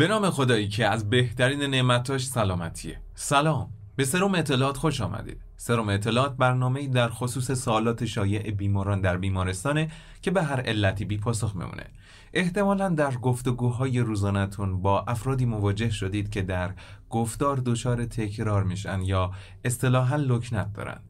[0.00, 3.00] به نام خدایی که از بهترین نعمتاش سلامتیه.
[3.14, 3.70] سلام.
[3.96, 5.40] به سروم اطلاعات خوش آمدید.
[5.56, 9.90] سروم اطلاعات برنامه در خصوص سوالات شایع بیماران در بیمارستانه
[10.22, 11.86] که به هر علتی بی پاسخ میمونه.
[12.32, 16.70] احتمالا در گفتگوهای روزانتون با افرادی مواجه شدید که در
[17.10, 19.30] گفتار دچار تکرار میشن یا
[19.64, 21.00] اصطلاحا لکنت دارن.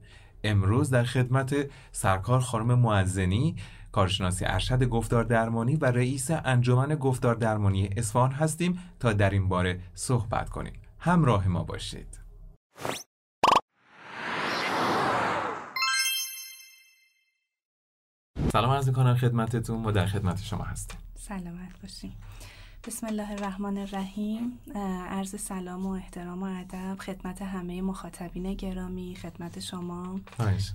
[0.45, 1.55] امروز در خدمت
[1.93, 3.57] سرکار خانم معزنی
[3.93, 9.81] کارشناسی ارشد گفتار درمانی و رئیس انجمن گفتار درمانی اصفهان هستیم تا در این باره
[9.95, 10.73] صحبت کنیم.
[10.99, 12.21] همراه ما باشید.
[18.53, 21.01] سلام عرض می‌کنم خدمتتون ما در خدمت شما هستیم.
[21.15, 22.17] سلامت باشیم
[22.87, 24.59] بسم الله الرحمن الرحیم.
[25.09, 30.21] عرض سلام و احترام و ادب خدمت همه مخاطبین گرامی خدمت شما.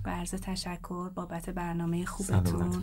[0.04, 2.82] و عرض تشکر بابت برنامه خوبتون.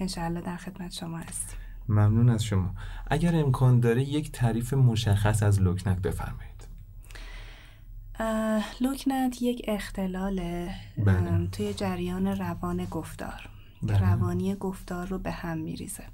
[0.00, 1.56] انشاءالله در خدمت شما هست
[1.88, 2.74] ممنون از شما.
[3.06, 6.68] اگر امکان داره یک تعریف مشخص از لکنت بفرمایید.
[8.80, 11.46] لکنت یک اختلال بله.
[11.52, 13.48] توی جریان روان گفتار.
[13.82, 14.10] بله.
[14.10, 16.04] روانی گفتار رو به هم میریزه.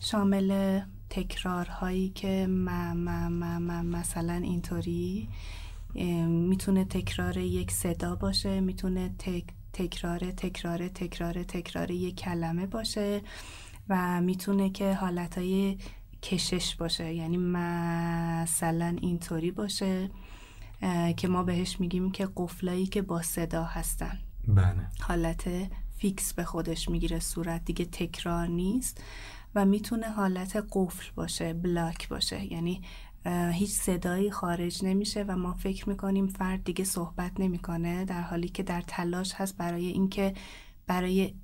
[0.00, 5.28] شامل تکرارهایی که ما ما ما ما مثلا اینطوری
[6.28, 13.22] می‌تونه تکرار یک صدا باشه می‌تونه تک تکرار تکرار تکرار تکرار یک کلمه باشه
[13.88, 15.78] و می‌تونه که حالتهای
[16.22, 17.14] کشش باشه.
[17.14, 20.10] یعنی مثلا اینطوری باشه
[21.16, 24.18] که ما بهش میگیم که قفلایی که با صدا هستن.
[24.48, 24.86] بله.
[25.00, 25.50] حالت
[25.98, 29.00] فیکس به خودش می‌گیره صورت دیگه تکرار نیست.
[29.54, 32.52] و می‌تونه حالت قفل باشه بلاک باشه.
[32.52, 32.82] یعنی
[33.52, 38.62] هیچ صدایی خارج نمیشه و ما فکر می‌کنیم فرد دیگه صحبت نمی‌کنه در حالی که
[38.62, 40.34] در تلاش هست برای اینکه
[40.86, 41.34] برای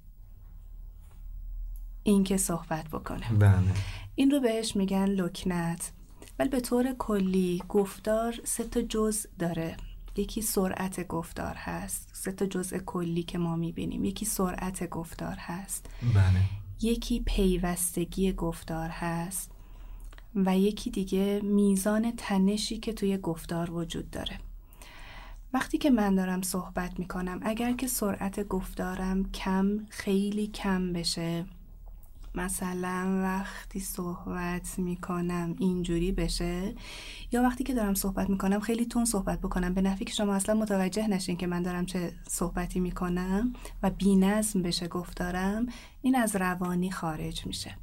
[2.02, 3.28] اینکه صحبت بکنه.
[3.28, 3.72] بله.
[4.14, 5.92] این رو بهش میگن لکنت.
[6.38, 9.76] ولی به طور کلی گفتار سه تا جز داره.
[10.16, 12.10] یکی سرعت گفتار هست.
[12.12, 14.04] سه تا جزء کلی که ما می‌بینیم.
[14.04, 15.90] یکی سرعت گفتار هست.
[16.14, 16.65] بله.
[16.82, 19.50] یکی پیوستگی گفتار هست
[20.34, 24.38] و یکی دیگه میزان تنشی که توی گفتار وجود داره.
[25.52, 31.44] وقتی که من دارم صحبت می‌کنم اگر که سرعت گفتارم کم خیلی کم بشه.
[32.36, 36.74] مثلا وقتی صحبت می‌کنم اینجوری بشه
[37.32, 39.74] یا وقتی که دارم صحبت می‌کنم خیلی تون صحبت بکنم.
[39.74, 43.52] به نفی که شما اصلا متوجه نشین که من دارم چه صحبتی می‌کنم
[43.82, 45.66] و بینظم بشه گفتارم
[46.02, 47.76] این از روانی خارج میشه.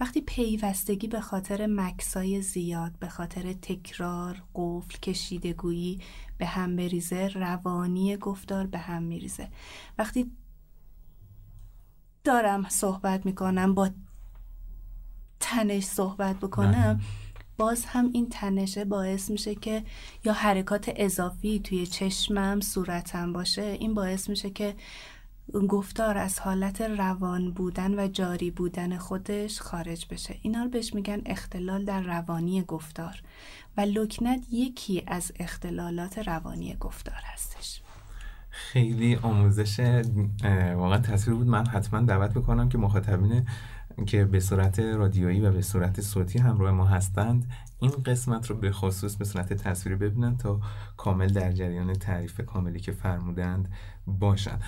[0.00, 6.00] وقتی پیوستگی به خاطر مکسای زیاد به خاطر تکرار قفل کشیدگویی
[6.38, 9.48] به هم بریزه روانی گفتار به هم میریزه.
[9.98, 10.30] وقتی
[12.24, 13.90] دارم صحبت می‌کنم با
[15.40, 17.04] تنش صحبت بکنم بله.
[17.58, 19.84] باز هم این تنشه باعث میشه که
[20.24, 24.74] یا حرکات اضافی توی چشمم صورتم باشه این باعث میشه که
[25.68, 31.22] گفتار از حالت روان بودن و جاری بودن خودش خارج بشه اینا رو بهش میگن
[31.26, 33.22] اختلال در روانی گفتار
[33.76, 37.79] و لکنت یکی از اختلالات روانی گفتار هستش
[38.60, 39.80] خیلی آموزش
[40.74, 41.46] واقعا تصویر بود.
[41.46, 43.46] من حتما دعوت می‌کنم که مخاطبین
[44.06, 48.72] که به صورت رادیویی و به صورت صوتی همراه ما هستند این قسمت رو به
[48.72, 50.60] خصوص به صورت تصویری ببینن تا
[50.96, 53.72] کامل در جریان تعریف کاملی که فرمودند
[54.06, 54.58] باشن.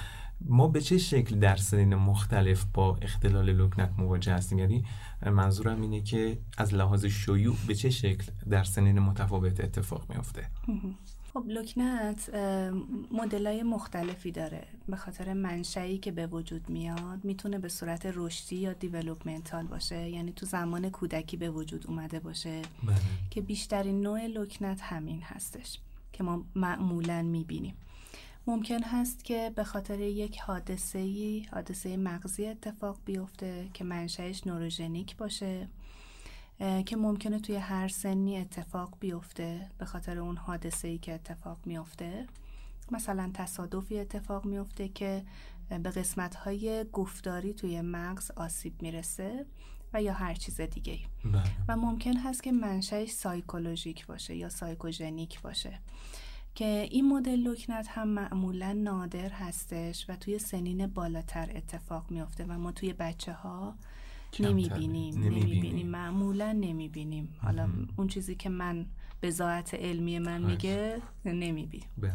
[0.41, 4.84] ما به چه شکل در سنین مختلف با اختلال لکنت مواجه هستیم؟ یعنی
[5.26, 10.47] منظورم اینه که از لحاظ شیوع به چه شکل در سنین متفاوت اتفاق میافته؟
[11.34, 12.31] خب لکنت
[13.47, 14.66] های مختلفی داره.
[14.88, 20.09] به خاطر منشایی که به وجود میاد می‌تونه به صورت رشدی یا developmental باشه.
[20.09, 22.62] یعنی تو زمان کودکی به وجود اومده باشه.
[22.82, 22.97] بله.
[23.31, 25.78] که بیشترین نوع لکنت همین هستش
[26.12, 27.75] که ما معمولا می‌بینیم.
[28.47, 35.69] ممکن هست که به خاطر یک حادثه حادثه مغزی اتفاق بیفته که منشأش نوروژنیک باشه.
[36.58, 42.26] که ممکنه توی هر سنی اتفاق بیفته به خاطر اون حادثه ای که اتفاق میفته
[42.90, 45.25] مثلا تصادفی اتفاق میفته که
[45.69, 49.46] به قسمت های گفتاری توی مغز آسیب می‌رسه
[49.94, 51.43] و یا هر چیز دیگه بله.
[51.69, 55.78] و ممکن هست که منشأش psychologic باشه یا psychogenic باشه.
[56.54, 62.58] که این مدل لکنت هم معمولا نادر هستش و توی سنین بالاتر اتفاق میفته و
[62.58, 63.75] ما توی بچه ها
[64.40, 65.87] نمی‌بینیم نمی‌بینیم.
[65.87, 67.37] معمولا نمی‌بینیم.
[67.43, 68.87] حالا اون چیزی که من
[69.20, 71.87] به ذات علمی من میگه نمی‌بینیم.
[71.99, 72.12] بله.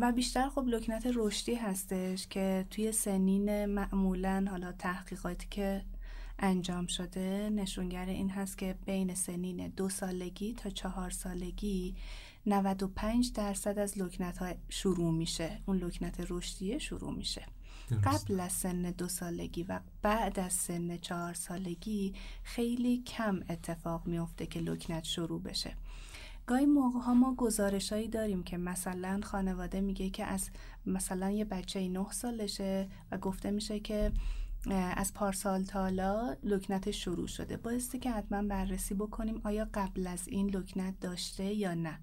[0.00, 5.82] و بیشتر خب لکنت رشدی هستش که توی سنین معمولا حالا تحقیقاتی که
[6.38, 11.94] انجام شده نشونگر این هست که بین سنین دو سالگی تا چهار سالگی
[12.46, 15.58] 95 درصد از لکنت ها شروع میشه.
[15.66, 17.42] اون لکنت رشدیه شروع میشه.
[18.04, 24.46] قبل از سن دو سالگی و بعد از سن چهار سالگی خیلی کم اتفاق میفته
[24.46, 25.76] که لکنت شروع بشه.
[26.46, 30.50] گاهی موقع ها ما گزارش هایی داریم که مثلا خانواده میگه که از
[30.86, 34.12] مثلا یه بچه نه سالشه و گفته میشه که
[34.96, 37.56] از پارسال تالا لکنت شروع شده.
[37.56, 41.98] بایستی که حتما بررسی بکنیم آیا قبل از این لکنت داشته یا نه.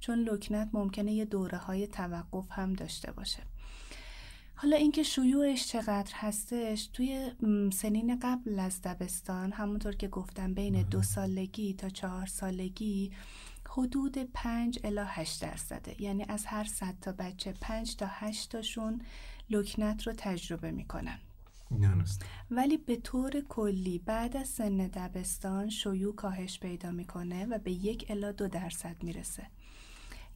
[0.00, 3.42] چون لکنت ممکنه یه دوره های توقف هم داشته باشه.
[4.56, 7.30] حالا اینکه شیوعش چقدر هستش توی
[7.72, 13.12] سنین قبل از دبستان همونطور که گفتم بین دو سالگی تا چهار سالگی
[13.68, 16.02] حدود 5 الی 8 درصده.
[16.02, 19.00] یعنی از هر 100 تا بچه 5 تا 8 تاشون
[19.50, 21.18] لکنت رو تجربه می‌کنن.
[22.50, 28.06] ولی به طور کلی بعد از سن دبستان شیوع کاهش پیدا می‌کنه و به یک
[28.08, 29.46] الا دو درصد می‌رسه.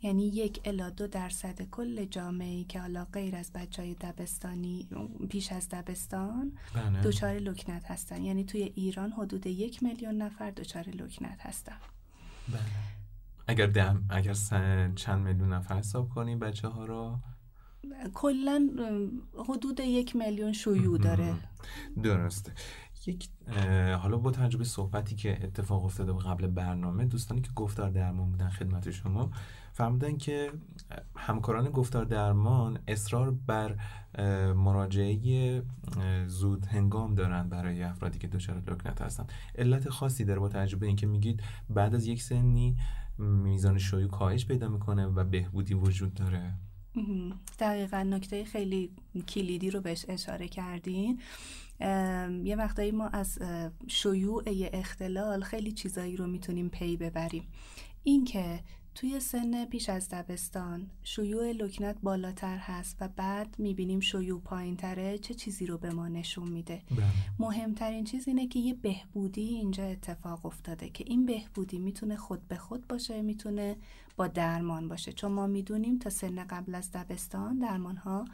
[0.03, 4.89] یعنی یک الا دو درصد کل جامعه که حالا غیر از بچه های دبستانی
[5.31, 7.00] پیش از دبستان بله.
[7.00, 8.23] دچار لکنت هستن.
[8.23, 11.77] یعنی توی ایران حدود یک میلیون نفر دچار لکنت هستن.
[12.49, 12.61] بله.
[13.47, 14.35] اگر دم اگر
[14.95, 17.19] چند میلیون نفر حساب کنیم بچه ها رو؟
[18.15, 18.69] کلا
[19.49, 21.35] حدود یک میلیون شیوع داره.
[22.03, 22.53] درسته.
[23.06, 23.29] یک
[24.00, 28.91] حالا با تجربه صحبتی که اتفاق افتاده قبل برنامه دوستانی که گفتار درمان بودن خدمت
[28.91, 29.31] شما
[29.73, 30.53] فرمودن که
[31.17, 33.76] همکاران گفتار درمان اصرار بر
[34.53, 35.62] مراجعه
[36.26, 39.26] زود هنگام دارن برای افرادی که دچار لکنت هستن
[39.59, 42.76] علت خاصی داره با تجربه اینکه میگید بعد از یک سنی
[43.19, 46.55] میزان شیوع کاهش پیدا می‌کنه و بهبودی وجود داره.
[47.59, 48.91] دقیقا نکته خیلی
[49.29, 51.21] کلیدی رو بهش اشاره کردین.
[52.44, 53.38] یه وقتایی ما از
[53.87, 54.43] شیوع
[54.73, 57.43] اختلال خیلی چیزایی رو می‌تونیم پی ببریم.
[58.03, 58.61] اینکه
[58.99, 65.19] توی سن پیش از دبستان شیوع لکنت بالاتر هست و بعد می‌بینیم شیوع پایین تره
[65.19, 66.83] چه چیزی رو به ما نشون میده.
[66.91, 67.05] بله.
[67.39, 72.56] مهمترین چیز اینه که یه بهبودی اینجا اتفاق افتاده که این بهبودی می‌تونه خود به
[72.56, 73.77] خود باشه می‌تونه
[74.17, 75.12] با درمان باشه.
[75.12, 78.25] چون ما می‌دونیم تا سن قبل از دبستان درمان ها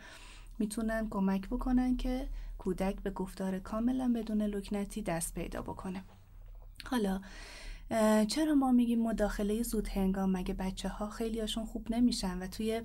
[0.58, 2.28] می‌تونن کمک بکنن که
[2.58, 6.04] کودک به گفتار کاملا بدون لکنتی دست پیدا بکنه.
[6.84, 7.20] حالا
[8.28, 12.82] چرا ما میگیم مداخله زود هنگام مگه بچه ها خیلی هاشون خوب نمیشن؟ و توی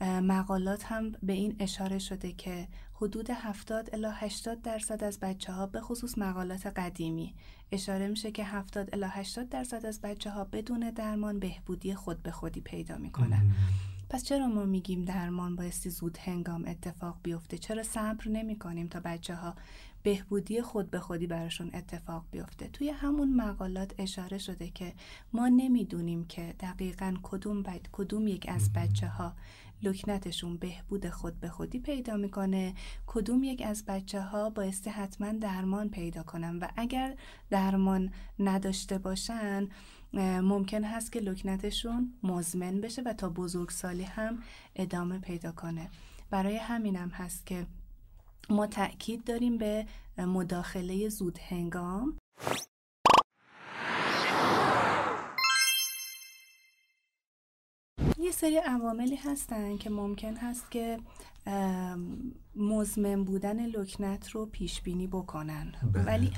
[0.00, 5.66] مقالات هم به این اشاره شده که حدود 70 الی 80 درصد از بچه ها
[5.66, 7.34] به خصوص مقالات قدیمی.
[7.72, 12.30] اشاره میشه که 70 الی 80 درصد از بچه ها بدون درمان بهبودی خود به
[12.30, 13.54] خودی پیدا می‌کنن.
[14.10, 19.00] پس چرا ما میگیم درمان بایستی زود هنگام اتفاق بیفته؟ چرا صبر نمی کنیم تا
[19.00, 19.54] بچه ها
[20.06, 22.68] بهبودی خود به خودی براشون اتفاق بیفته.
[22.68, 24.92] توی همون مقالات اشاره شده که
[25.32, 27.62] ما نمی‌دونیم که دقیقا کدوم,
[27.92, 29.32] کدوم یک از بچه ها
[29.82, 32.74] لکنتشون بهبود خود به خودی پیدا می‌کنه
[33.06, 37.16] کدوم یک از بچه ها بایستی حتما درمان پیدا کنن و اگر
[37.50, 39.68] درمان نداشته باشن
[40.42, 44.38] ممکن هست که لکنتشون مزمن بشه و تا بزرگسالی هم
[44.76, 45.90] ادامه پیدا کنه.
[46.30, 47.66] برای همینم هست که
[48.50, 49.86] ما تاکید داریم به
[50.18, 52.18] مداخله زود هنگام.
[58.18, 60.98] یه سری عواملی هستن که ممکن هست که
[62.56, 65.74] مزمن بودن لکنت رو پیش بینی بکنن.
[65.92, 66.04] بله.
[66.04, 66.32] ولی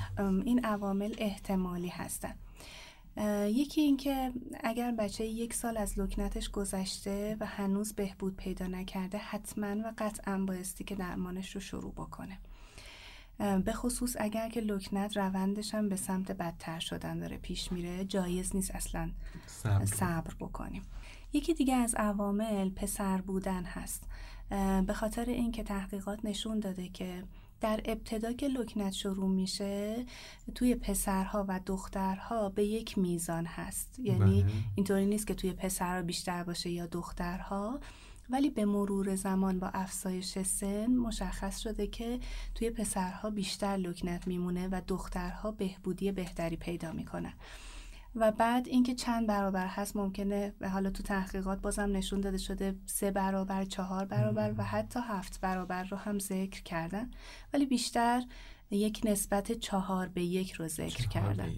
[0.45, 2.35] این عوامل احتمالی هستن.
[3.47, 4.31] یکی اینکه
[4.63, 10.37] اگر بچه یک سال از لکنتش گذشته و هنوز بهبود پیدا نکرده حتما و قطعا
[10.37, 12.37] بایستی که درمانش رو شروع بکنه.
[13.65, 18.55] به خصوص اگر که لکنت روندش هم به سمت بدتر شدن داره پیش میره جایز
[18.55, 19.11] نیست اصلا
[19.85, 20.81] صبر, بکنیم.
[21.33, 24.03] یکی دیگه از عوامل پسر بودن هست.
[24.85, 27.23] به خاطر اینکه تحقیقات نشون داده که
[27.61, 30.05] در ابتدا که لکنت شروع میشه
[30.55, 33.99] توی پسرها و دخترها به یک میزان هست.
[33.99, 34.51] یعنی بله.
[34.75, 37.79] اینطوری نیست که توی پسرها بیشتر باشه یا دخترها.
[38.29, 42.19] ولی به مرور زمان با افزایش سن مشخص شده که
[42.55, 47.33] توی پسرها بیشتر لکنت میمونه و دخترها بهبودی بهتری پیدا می‌کنن.
[48.15, 53.11] و بعد اینکه چند برابر هست ممکنه حالا تو تحقیقات بازم نشون داده شده سه
[53.11, 57.11] برابر چهار برابر و حتی هفت برابر رو هم ذکر کردن.
[57.53, 58.21] ولی بیشتر
[58.71, 61.49] یک نسبت چهار به یک رو ذکر کردن.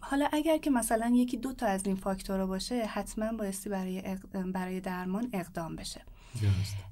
[0.00, 4.16] حالا اگر که مثلا یکی دو تا از این فاکتورها باشه حتما بایستی برای,
[4.54, 6.04] برای درمان اقدام بشه.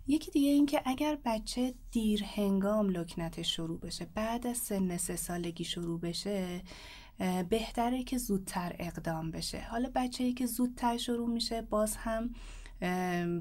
[0.07, 5.17] یکی دیگه این که اگر بچه دیر هنگام لکنتش شروع بشه بعد از سن سه
[5.17, 6.63] سالگی شروع بشه
[7.49, 9.61] بهتره که زودتر اقدام بشه.
[9.71, 12.31] حالا بچه ای که زودتر شروع میشه باز هم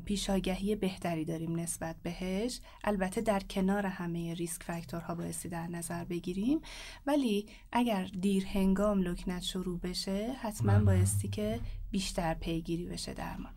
[0.05, 2.59] پیشاگهی بهتری داریم نسبت بهش.
[2.83, 6.61] البته در کنار همه ریسک فاکتورها بایستی در نظر بگیریم.
[7.05, 10.79] ولی اگر دیر هنگام لکنت شروع بشه حتما.
[10.79, 11.59] بایستی که
[11.91, 13.53] بیشتر پیگیری بشه درمان.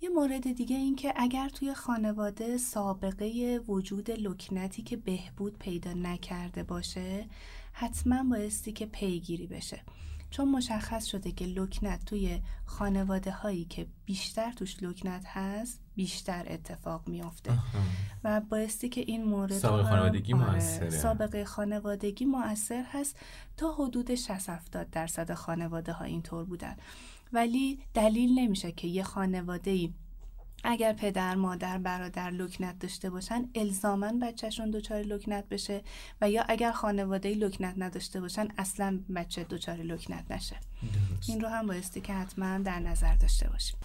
[0.00, 6.62] یه مورد دیگه این که اگر توی خانواده سابقه وجود لکنتی که بهبود پیدا نکرده
[6.62, 7.26] باشه
[7.78, 9.80] حتما بایستی که پیگیری بشه.
[10.30, 17.08] چون مشخص شده که لکنت توی خانواده هایی که بیشتر توش لکنت هست بیشتر اتفاق
[17.08, 17.58] میافته.
[18.24, 23.16] و بایستی که این مورد سابقه خانوادگی آره، سابقه خانوادگی مؤثر هست
[23.56, 26.76] تا حدود 60 70 درصد خانواده ها اینطور بودن.
[27.32, 29.92] ولی دلیل نمیشه که یه خانواده ای
[30.64, 35.82] اگر پدر مادر برادر لکنت داشته باشن الزاما بچهشون دچار لکنت بشه
[36.20, 40.56] و یا اگر خانواده لکنت نداشته باشن اصلا بچه دچار لکنت نشه.
[41.28, 43.78] این رو هم بایستی که حتما در نظر داشته باشیم.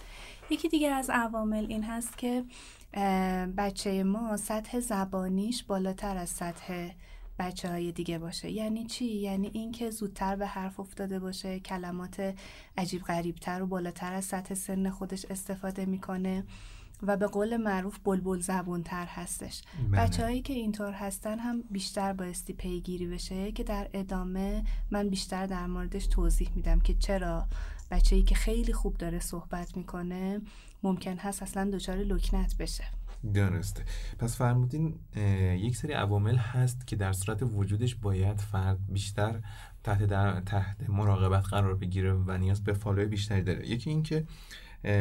[0.50, 2.44] یکی دیگر از عوامل این هست که
[3.56, 6.90] بچه ما سطح زبانیش بالاتر از سطح
[7.38, 8.50] بچه های دیگه باشه.
[8.50, 12.34] یعنی چی؟ یعنی اینکه زودتر به حرف افتاده باشه کلمات
[12.78, 16.44] عجیب غریبتر و بالاتر از سطح سن خودش استفاده می‌کنه
[17.02, 19.62] و به قول معروف بلبل زبونتر هستش.
[19.90, 20.02] بله.
[20.02, 25.46] بچه هایی که اینطور هستن هم بیشتر بایستی پیگیری بشه که در ادامه من بیشتر
[25.46, 27.46] در موردش توضیح میدم که چرا
[27.90, 30.40] بچه ای که خیلی خوب داره صحبت می‌کنه
[30.82, 32.84] ممکن هست اصلا دچار لکنت بشه.
[33.34, 33.84] درسته
[34.18, 34.94] پس فرمودین
[35.58, 39.40] یک سری عوامل هست که در صورت وجودش باید فرد بیشتر
[39.84, 43.68] تحت, در تحت مراقبت قرار بگیره و نیاز به فالوی بیشتری داره.
[43.68, 44.24] یکی اینکه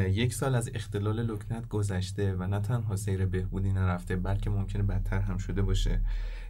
[0.09, 5.19] یک سال از اختلال لکنت گذشته و نه تنها سیر بهبودی نرفته بلکه ممکنه بدتر
[5.19, 6.01] هم شده باشه.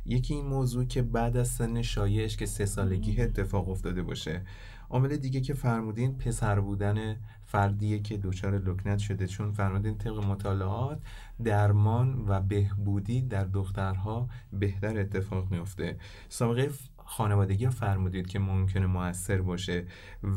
[0.05, 4.41] یکی این موضوع که بعد از سن شایعش که سه سالگی اتفاق افتاده باشه.
[4.91, 10.99] عامل دیگه که فرمودین پسر بودن فردیه که دچار لکنت شده چون فرمودین طبق مطالعات
[11.43, 15.97] درمان و بهبودی در دخترها بهتر اتفاق میفته
[16.29, 19.85] سابقه خانوادگی فرمودید که ممکنه موثر باشه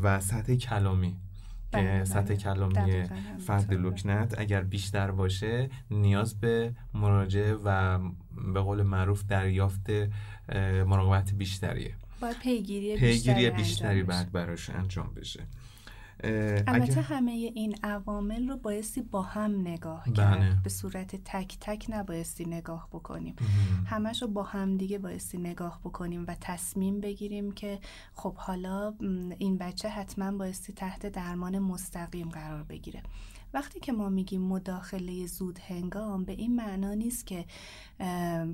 [0.03, 1.17] و سطح کلامی
[1.73, 2.37] که بله، سطح بله.
[2.37, 3.05] کلامی
[3.47, 7.99] فرد لکنت اگر بیشتر باشه نیاز به مراجعه و
[8.55, 9.91] به قول معروف دریافت
[10.87, 11.95] مراقبت بیشتریه.
[12.21, 15.47] باید پیگیری, پیگیری بیشتری, بعد براش انجام بشه.
[16.67, 20.39] البته همه این عوامل رو بایستی با هم نگاه کرد.
[20.39, 20.57] بله.
[20.65, 23.37] به صورت تک تک نبایستی نگاه بکنیم.
[23.87, 27.79] همش رو با هم دیگه بایستی نگاه بکنیم و تصمیم بگیریم که
[28.15, 28.95] خب حالا
[29.39, 33.03] این بچه حتما بایستی تحت درمان مستقیم قرار بگیره.
[33.55, 37.45] وقتی که ما میگیم مداخله زود هنگام به این معنا نیست که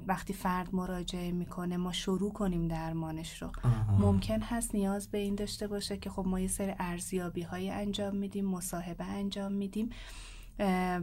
[0.06, 3.50] وقتی فرد مراجعه می‌کنه ما شروع کنیم درمانش رو.
[3.98, 8.16] ممکن هست نیاز به این داشته باشه که خب ما یه سری ارزیابی های انجام
[8.16, 9.90] میدیم مصاحبه انجام میدیم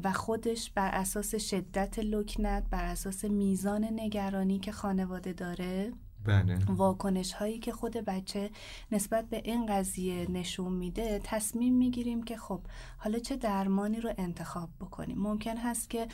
[0.03, 5.93] و خودش بر اساس شدت لکنت بر اساس میزان نگرانی که خانواده داره
[6.25, 6.59] بله.
[6.67, 8.49] واکنش هایی که خود بچه
[8.91, 12.61] نسبت به این قضیه نشون میده تصمیم می‌گیریم که خب
[12.97, 15.17] حالا چه درمانی رو انتخاب بکنیم.
[15.17, 16.07] ممکن هست که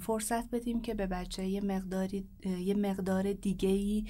[0.00, 4.04] فرصت بدیم که به بچه یه مقداری یه مقدار دیگه ای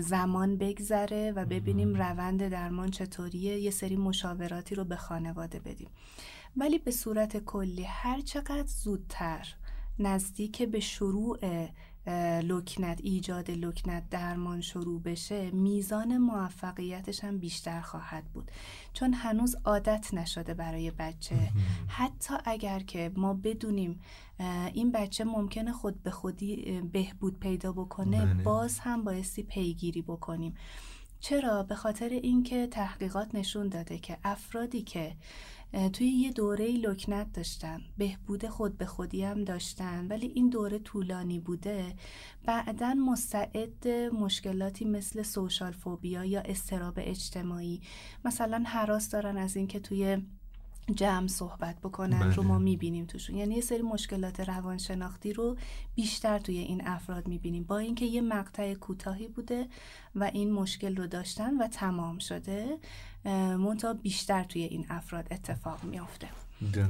[0.00, 3.58] زمان بگذره و ببینیم روند درمان چطوریه.
[3.58, 5.88] یه سری مشاوراتی رو به خانواده بدیم.
[6.56, 9.54] ولی به صورت کلی هر چقدر زودتر
[9.98, 11.38] نزدیک به شروع
[12.42, 18.50] لکنت ایجاد لکنت درمان شروع بشه میزان موفقیتش هم بیشتر خواهد بود.
[18.92, 21.36] چون هنوز عادت نشده برای بچه.
[21.88, 24.00] حتی اگر که ما بدونیم
[24.72, 28.42] این بچه ممکنه خود به خودی بهبود پیدا بکنه بله.
[28.42, 30.54] باز هم بایستی پیگیری بکنیم.
[31.20, 35.16] چرا؟ به خاطر اینکه تحقیقات نشون داده که افرادی که
[35.92, 41.38] توی یه دوره لکنت داشتن بهبود خود به خودی هم داشتن ولی این دوره طولانی
[41.38, 41.94] بوده.
[42.44, 47.80] بعدا مستعد مشکلاتی مثل سوشال فوبیا یا استراب اجتماعی.
[48.24, 50.22] مثلا حراس دارن از اینکه توی
[50.94, 52.34] جمع صحبت بکنن بله.
[52.34, 53.36] رو ما می‌بینیم توشون.
[53.36, 55.56] یعنی یه سری مشکلات روانشناختی رو
[55.94, 57.64] بیشتر توی این افراد می‌بینیم.
[57.64, 59.68] با اینکه یه مقطع کوتاهی بوده
[60.14, 62.78] و این مشکل رو داشتن و تمام شده
[63.24, 66.28] منتها بیشتر توی این افراد اتفاق میافته.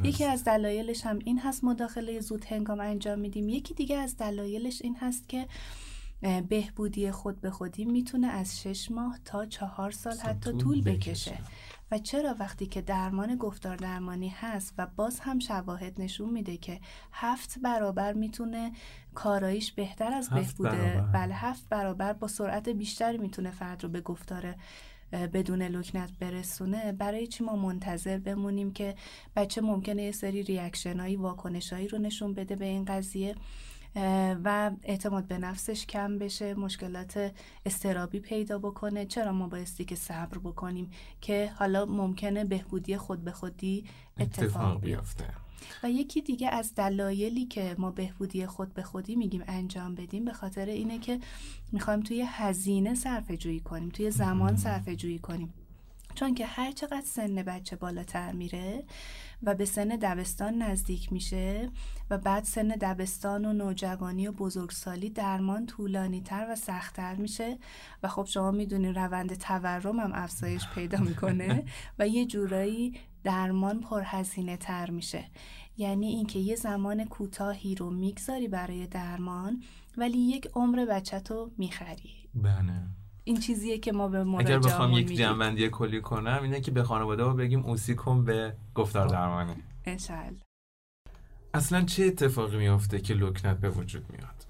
[0.02, 3.48] یکی از دلایلش هم این هست مداخله زود هنگام انجام میدیم.
[3.48, 5.46] یکی دیگه از دلایلش این هست که
[6.48, 11.38] بهبودی خود به خودی می‌تونه از شش ماه تا چهار سال حتی طول بکشه.
[11.90, 16.80] و چرا وقتی که درمان گفتار درمانی هست و باز هم شواهد نشون میده که
[17.12, 18.72] هفت برابر می‌تونه
[19.14, 21.04] کاراییش بهتر از بهبوده.
[21.12, 24.54] بله هفت برابر با سرعت بیشتری می‌تونه فرد رو به گفتار
[25.12, 28.94] بدون لکنت برسونه برای چی ما منتظر بمونیم که
[29.36, 33.34] بچه ممکنه یه سری ریاکشن هایی واکنش هایی رو نشون بده به این قضیه
[34.44, 37.32] و اعتماد به نفسش کم بشه مشکلات
[37.66, 39.04] استرابی پیدا بکنه.
[39.04, 43.84] چرا ما بایستی که صبر بکنیم که حالا ممکنه بهبودی خود به خودی
[44.18, 45.47] اتفاق بیفته؟
[45.82, 50.32] و یکی دیگه از دلایلی که ما بهبودی خود به خودی میگیم انجام بدیم به
[50.32, 51.20] خاطر اینه که
[51.72, 55.54] می‌خوایم توی هزینه صرفه جویی کنیم توی زمان صرفه جویی کنیم.
[56.18, 58.84] چون که هر چقدر سن بچه بالاتر میره
[59.42, 61.70] و به سن دبستان نزدیک میشه
[62.10, 67.58] و بعد سن دبستان و نوجوانی و بزرگسالی درمان طولانی تر و سختتر میشه
[68.02, 71.64] و خب شما می‌دونین روند تورم هم افزایش پیدا می‌کنه
[71.98, 72.94] و یه جورایی
[73.24, 75.24] درمان پرهزینه تر میشه.
[75.76, 79.62] یعنی اینکه یه زمان کوتاهی رو می‌گذاری برای درمان
[79.96, 82.14] ولی یک عمر بچه تو می‌خری.
[82.34, 82.72] بله.
[83.24, 86.82] این چیزیه که ما به مراجعه اگر بخوام یک جنبندی کلی کنم اینه که به
[86.82, 89.54] خانواده ها بگیم اوسی کن به گفتار درمانی.
[89.84, 90.40] انشالله
[91.54, 94.46] اصلا چه اتفاقی میافته که لکنت به وجود میاد؟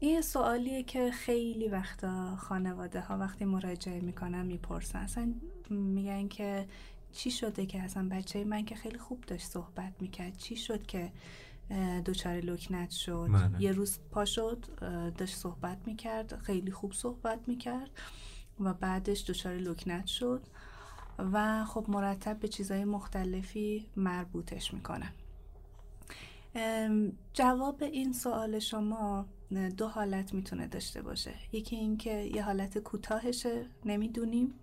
[0.00, 4.98] این سوالیه که خیلی وقتا خانواده ها وقتی مراجعه می‌کنن می‌پرسن.
[4.98, 5.34] اصلا
[5.70, 6.66] میگن که
[7.12, 11.12] چی شده که اصلا بچه من که خیلی خوب داشت صحبت می‌کرد چی شد که
[12.06, 13.62] دچار لکنت شد بله.
[13.62, 14.64] یه روز پا شد
[15.18, 17.90] داشت صحبت می‌کرد خیلی خوب صحبت می‌کرد
[18.60, 20.42] و بعدش دچار لکنت شد
[21.18, 25.12] و خب مرتب به چیزهای مختلفی مربوطش می‌کنن
[27.32, 29.26] جواب این سوال شما
[29.76, 34.54] دو حالت می‌تونه داشته باشه یکی اینکه یه حالت کوتاهشه نمی‌دونیم.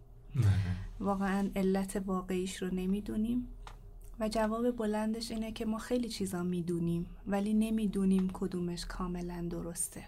[1.00, 3.48] واقعا علت واقعیش رو نمی‌دونیم.
[4.20, 10.04] و جواب بلندش اینه که ما خیلی چیزا می‌دونیم ولی نمی‌دونیم کدومش کاملا درسته.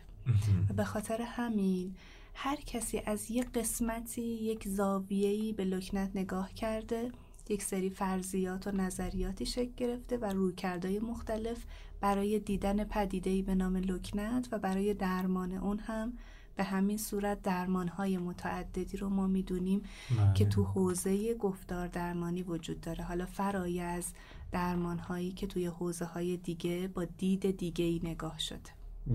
[0.70, 1.96] و به خاطر همین
[2.34, 7.12] هر کسی از یک قسمتی یک زاویه‌ای به لکنت نگاه کرده
[7.50, 11.66] یک سری فرضیات و نظریاتی شکل گرفته و رویکردهای مختلف
[12.02, 16.14] برای دیدن پدیده‌ای به نام لکنت و برای درمان اون هم
[16.60, 19.82] به همین صورت درمانهای متعددی رو ما می‌دونیم
[20.18, 20.34] بله.
[20.34, 23.04] که تو حوزه گفتار درمانی وجود داره.
[23.04, 24.14] حالا فرای از
[24.52, 28.70] درمانهایی که توی حوزه های دیگه با دید دیگه ای نگاه شده.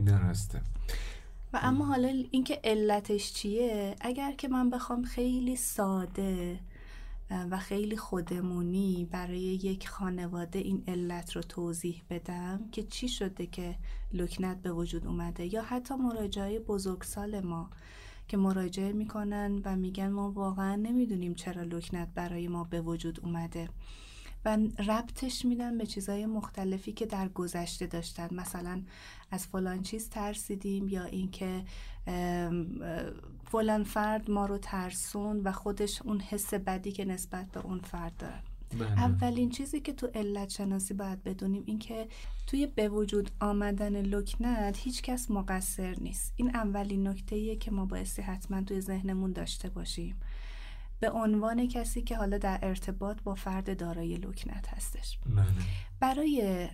[0.07, 0.61] درسته.
[1.52, 6.61] و اما حالا اینکه علتش چیه؟ اگر که من بخوام خیلی ساده
[7.30, 13.76] و خیلی خودمونی برای یک خانواده این علت رو توضیح بدم که چی شده که
[14.12, 17.70] لکنت به وجود اومده یا حتی مراجعه بزرگسال ما
[18.28, 23.68] که مراجعه می‌کنن و میگن ما واقعا نمی‌دونیم چرا لکنت برای ما به وجود اومده.
[24.44, 28.28] و ربطش میدن به چیزهای مختلفی که در گذشته داشتن.
[28.35, 28.83] مثلا
[29.30, 31.64] از فلان چیز ترسیدیم یا اینکه
[33.44, 38.16] فلان فرد ما رو ترسون و خودش اون حس بدی که نسبت به اون فرد
[38.16, 38.42] داره.
[38.78, 39.02] بله.
[39.02, 42.09] اولین چیزی که تو علت شناسی باید بدونیم این که
[42.46, 46.33] توی به وجود آمدن لکنت هیچ کس مقصر نیست.
[46.37, 50.16] این اولین نکته که ما بایستی حتما توی ذهنمون داشته باشیم.
[51.04, 55.44] به عنوان کسی که حالا در ارتباط با فرد دارای لکنت هستش بله.
[56.00, 56.68] برای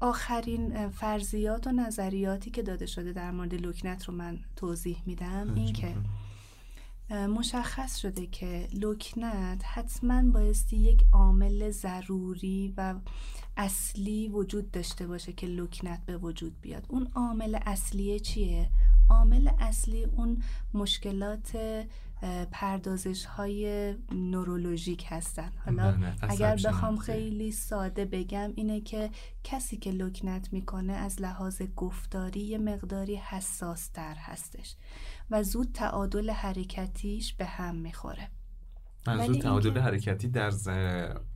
[0.00, 5.72] آخرین فرضیات و نظریاتی که داده شده در مورد لکنت رو من توضیح میدم این
[5.72, 5.94] که
[7.10, 12.94] مشخص شده که لکنت حتما بایستی یک عامل ضروری و
[13.56, 18.70] اصلی وجود داشته باشه که لکنت به وجود بیاد اون عامل اصلیه چیه؟
[19.10, 20.42] عامل اصلی اون
[20.74, 21.56] مشکلات
[22.50, 25.52] پردازش های نورولوژیک هستن.
[25.64, 29.10] حالا بله، اگر بخوام خیلی ساده بگم اینه که
[29.44, 34.76] کسی که لکنت می‌کنه از لحاظ گفتاری یه مقداری حساس تر هستش
[35.30, 38.28] و زود تعادل حرکتیش به هم می‌خوره.
[39.08, 40.52] منظور تعادل حرکتی در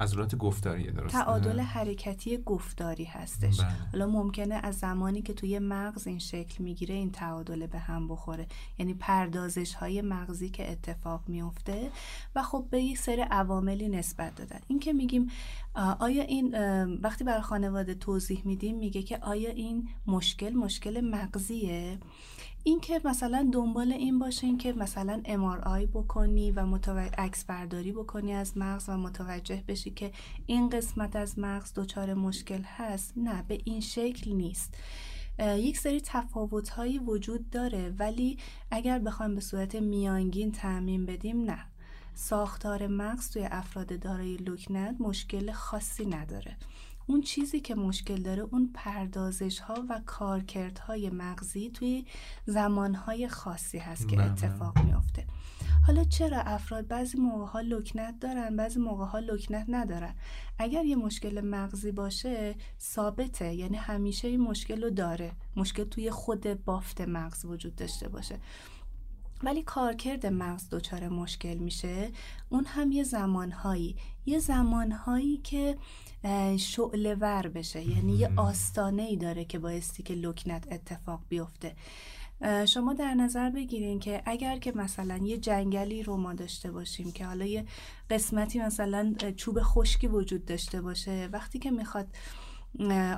[0.00, 3.60] عضلات گفتاری درسته؟ تعادل حرکتی گفتاری هستش.
[3.60, 3.68] بله.
[3.92, 8.46] حالا ممکنه از زمانی که توی مغز این شکل می‌گیره این تعادل به هم بخوره.
[8.78, 11.90] یعنی پردازش های مغزی که اتفاق میفته
[12.34, 14.60] و خب به یک سری عواملی نسبت دادن.
[14.68, 15.30] این که میگیم
[15.98, 16.54] آیا این
[16.96, 21.98] وقتی بر خانواده توضیح میدیم میگه که آیا این مشکل مشکل مغزیه؟
[22.64, 28.32] این که مثلا دنبال این باشین که مثلا MRI بکنی و متوجه عکس برداری بکنی
[28.32, 30.12] از مغز و متوجه بشی که
[30.46, 33.12] این قسمت از مغز دچار مشکل هست.
[33.16, 34.74] نه به این شکل نیست.
[35.38, 38.38] یک سری تفاوت هایی وجود داره ولی
[38.70, 41.58] اگر بخوایم به صورت میانگین تعمین بدیم نه.
[42.14, 46.56] ساختار مغز توی افراد دارای لکنت مشکل خاصی نداره.
[47.10, 52.04] اون چیزی که مشکل داره اون پردازش ها و کارکردهای مغزی توی
[52.46, 54.32] زمانهای خاصی هست که بله.
[54.32, 55.26] اتفاق میافته.
[55.86, 60.14] حالا چرا افراد بعضی موقع ها لکنت دارن بعضی موقع ها لکنت ندارن؟
[60.58, 63.54] اگر یه مشکل مغزی باشه ثابته.
[63.54, 65.32] یعنی همیشه این مشکل رو داره.
[65.56, 68.38] مشکل توی خود بافت مغز وجود داشته باشه.
[69.42, 72.10] ولی کارکرد مغز دچار مشکل میشه.
[72.48, 73.96] اون هم یه زمانهایی.
[74.26, 75.76] یه زمانهایی که
[76.56, 77.88] شعله ور بشه.
[77.88, 81.76] یعنی یه آستانه ای داره که بایستی که لکنت اتفاق بیفته.
[82.66, 87.26] شما در نظر بگیرین که اگر که مثلا یه جنگلی رو ما داشته باشیم که
[87.26, 87.64] حالا یه
[88.10, 92.06] قسمتی مثلا چوب خشکی وجود داشته باشه وقتی که می‌خواد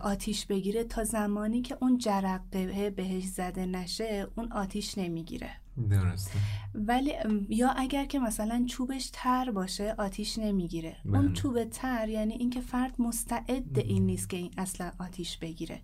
[0.02, 5.50] آتیش بگیره تا زمانی که اون جرقه بهش زده نشه اون آتیش نمی‌گیره.
[5.90, 6.38] درسته.
[6.74, 7.12] ولی
[7.48, 10.96] یا اگر که مثلا چوبش تر باشه آتیش نمی‌گیره.
[11.04, 11.32] اون بله.
[11.32, 15.82] چوب تر یعنی اینکه فرد مستعد این نیست که این اصلا آتیش بگیره.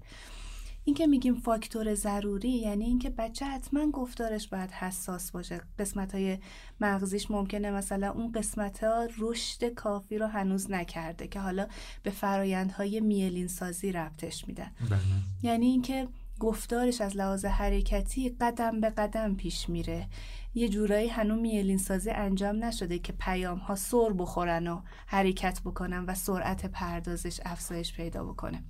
[0.84, 5.60] این که میگیم فاکتور ضروری یعنی اینکه بچه حتما گفتارش باید حساس باشه.
[5.78, 6.38] قسمت های
[6.80, 11.66] مغزیش ممکنه مثلا اون قسمت ها رشد کافی رو هنوز نکرده که حالا
[12.02, 14.70] به فرایندهای میلین سازی ربطش میدن.
[14.90, 14.98] بله.
[15.42, 16.08] یعنی اینکه
[16.40, 20.08] گفتارش از لحاظ حرکتی قدم به قدم پیش میره.
[20.54, 26.04] یه جورایی هنو میلین سازی انجام نشده که پیام ها سر بخورن و حرکت بکنن
[26.04, 28.64] و سرعت پردازش افزایش پیدا بکنه.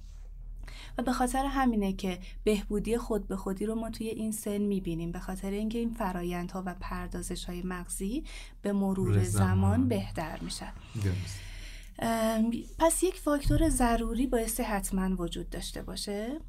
[0.98, 5.12] و به خاطر همینه که بهبودی خود به خودی رو ما توی این سن می‌بینیم.
[5.12, 8.24] به خاطر اینکه این فرایندها و پردازش های مغزی
[8.62, 10.72] به مرور زمان بهتر میشن
[12.78, 16.40] پس یک فاکتور ضروری بایستی حتما وجود داشته باشه.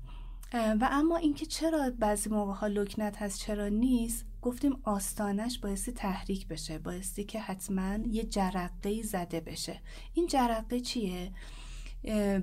[0.53, 6.47] و اما اینکه چرا بعضی موقع ها لکنت هست چرا نیست گفتیم آستانش بایستی تحریک
[6.47, 9.81] بشه بایستی که حتما یه جرقه زده بشه.
[10.13, 11.31] این جرقه چیه؟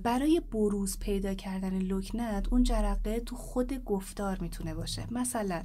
[0.03, 5.07] برای بروز پیدا کردن لکنت اون جرقه تو خود گفتار می‌تونه باشه.
[5.11, 5.65] مثلا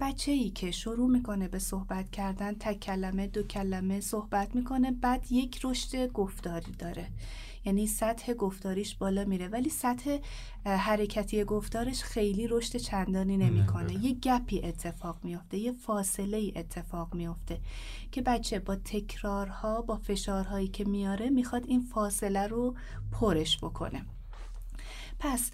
[0.00, 5.32] بچه ای که شروع می‌کنه به صحبت کردن تک کلمه دو کلمه صحبت می‌کنه بعد
[5.32, 7.08] یک رشد گفتاری داره.
[7.64, 10.18] یعنی سطح گفتاریش بالا میره ولی سطح
[10.64, 14.04] حرکتی گفتارش خیلی رشد چندانی نمی‌کنه.
[14.04, 17.60] یه گپی اتفاق میافته یه فاصله ای اتفاق میافته
[18.12, 22.74] که بچه با تکرارها با فشارهایی که میاره می‌خواد این فاصله رو
[23.12, 24.04] پرش بکنه.
[25.18, 25.50] پس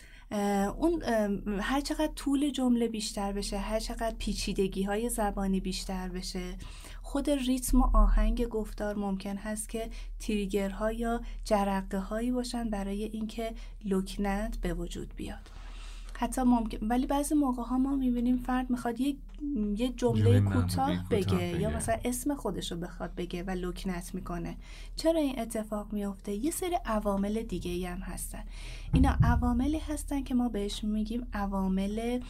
[0.77, 1.03] اون
[1.61, 6.57] هر چقدر طول جمله بیشتر بشه هر چقدر پیچیدگی های زبانی بیشتر بشه
[7.11, 13.55] خود ریتم و آهنگ گفتار ممکن هست که تریگرها یا جرقه هایی باشن برای اینکه
[13.85, 15.51] لکنت به وجود بیاد.
[16.17, 19.17] حتی ممکن ولی بعضی موقع ها ما می‌بینیم فرد می‌خواد یه
[19.77, 24.57] یه جمله کوتاه بگه, یا مثلا اسم خودش رو بخواد بگه و لکنت می‌کنه.
[24.97, 28.45] چرا این اتفاق میفته یه سری عوامل دیگه ای هم هستن.
[28.95, 32.21] اینا عواملی هستن که ما بهش میگیم عوامل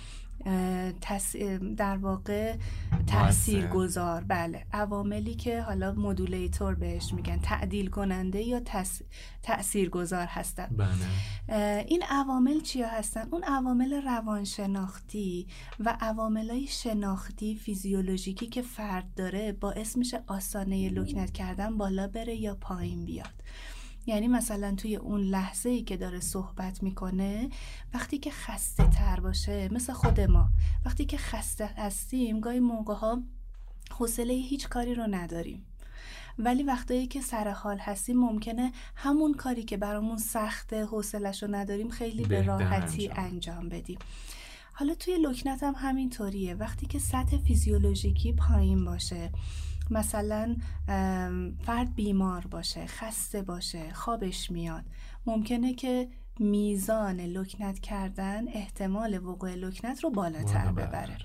[1.77, 2.57] در واقع
[3.07, 4.67] تاثیر گذار بله.
[4.73, 8.63] عواملی که حالا مدولیتور بهش میگن تعدیل کننده یا
[9.43, 10.69] تاثیر گذار هستن.
[10.77, 11.85] بله.
[11.89, 15.47] این عوامل چیا هستن؟ اون عوامل روانشناختی
[15.81, 22.55] و عوامل شناختی فیزیولوژیکی که فرد داره باعث میشه آسانه لکنت کردن بالا بره یا
[22.61, 23.43] پایین بیاد.
[24.11, 27.49] یعنی مثلا توی اون لحظه ای که داره صحبت می‌کنه
[27.95, 30.49] وقتی که خسته تر باشه مثل خود ما
[30.85, 33.23] وقتی که خسته هستیم گاهی موقع ها
[33.93, 35.67] حوصله هیچ کاری رو نداریم.
[36.39, 41.89] ولی وقتایی که سر حال هستیم ممکنه همون کاری که برامون سخته حوصلش رو نداریم
[41.89, 43.25] خیلی به راحتی انجام.
[43.25, 43.99] انجام بدیم.
[44.73, 46.55] حالا توی لکنت هم همینطوریه.
[46.55, 49.31] وقتی که سطح فیزیولوژیکی پایین باشه
[49.91, 50.57] مثلا
[51.63, 54.85] فرد بیمار باشه خسته باشه خوابش میاد.
[55.27, 61.17] ممکنه که میزان لکنت کردن احتمال وقوع لکنت رو بالاتر ببره.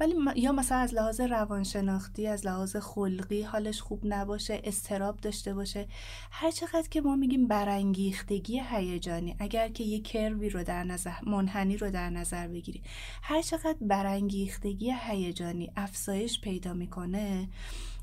[0.00, 5.88] ولی یا مثلا از لحاظ روانشناختی از لحاظ خلقی حالش خوب نباشه استراب داشته باشه.
[6.30, 11.76] هر چقدر که ما میگیم برانگیختگی هیجانی اگر که یه کروی رو در نظر منحنی
[11.76, 12.82] رو در نظر بگیری
[13.22, 17.48] هر چقدر برانگیختگی هیجانی افزایش پیدا می‌کنه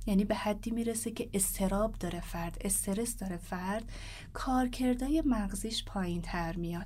[0.10, 3.92] یعنی به حدی می‌رسه که استراب داره فرد استرس داره فرد
[4.34, 6.86] کارکردهای مغزیش پایین تر میاد.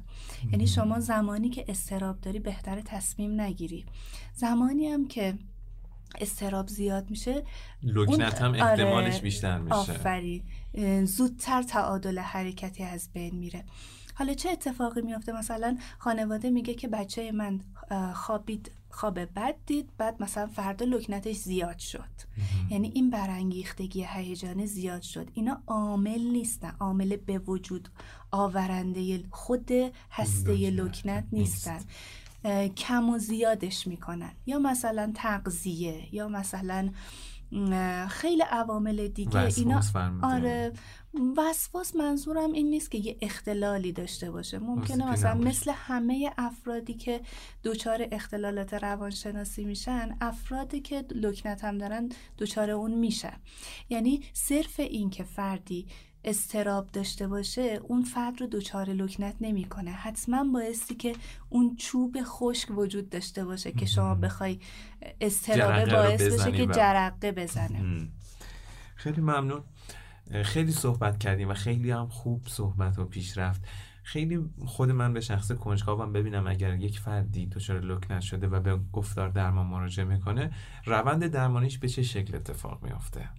[0.51, 3.85] یعنی شما زمانی که استراب داری بهتر تصمیم نگیری.
[4.35, 5.33] زمانی هم که
[6.21, 7.43] استراب زیاد میشه
[7.83, 9.75] لکنت هم آره، احتمالش بیشتر میشه.
[9.75, 10.43] آفرین.
[11.05, 13.65] زودتر تعادل حرکتی از بین میره.
[14.15, 17.61] حالا چه اتفاقی میافته؟ مثلا خانواده میگه که بچه من
[18.13, 22.09] خوابید خواب بد دید بعد مثلا فردا لکنتش زیاد شد.
[22.69, 25.29] یعنی این برانگیختگی هیجان زیاد شد.
[25.33, 26.75] اینا عامل نیستن.
[26.79, 27.89] عامل به وجود
[28.31, 29.71] آورنده خود
[30.11, 31.79] هسته لکنت نیستن.
[32.77, 34.31] کم و زیادش می‌کنن.
[34.45, 36.89] یا مثلا تغذیه یا مثلا
[38.09, 39.39] خیلی عوامل دیگه.
[39.57, 39.81] اینا
[40.23, 40.73] آره
[41.37, 44.59] وسواس منظورم این نیست که یه اختلالی داشته باشه.
[44.59, 47.21] ممکنه مثلا مثل همه افرادی که
[47.63, 53.37] دچار اختلالات روانشناسی میشن افرادی که لکنت هم دارن دچار اون میشن.
[53.89, 55.87] یعنی صرف این که فردی
[56.25, 59.91] استراب داشته باشه اون فرد رو دچار لکنت نمی‌کنه.
[59.91, 61.15] حتما بایستی که
[61.49, 64.59] اون چوب خشک وجود داشته باشه که شما بخوای
[65.21, 68.07] استرابه باعث بشه که جرقه بزنه.
[68.95, 69.63] خیلی ممنون.
[70.43, 73.65] خیلی صحبت کردیم و خیلی هم خوب صحبت و پیش رفت.
[74.03, 78.79] خیلی خود من به شخص کنجکاوم ببینم اگر یک فردی دچار لکنت شده و به
[78.93, 80.51] گفتار درمان مراجعه می‌کنه
[80.85, 83.29] روند درمانیش به چه شکل اتفاق میافته؟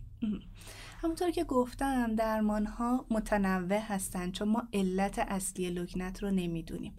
[1.02, 6.92] همونطور که گفتم درمان ها متنوع هستند چون ما علت اصلی لکنت رو نمی‌دونیم.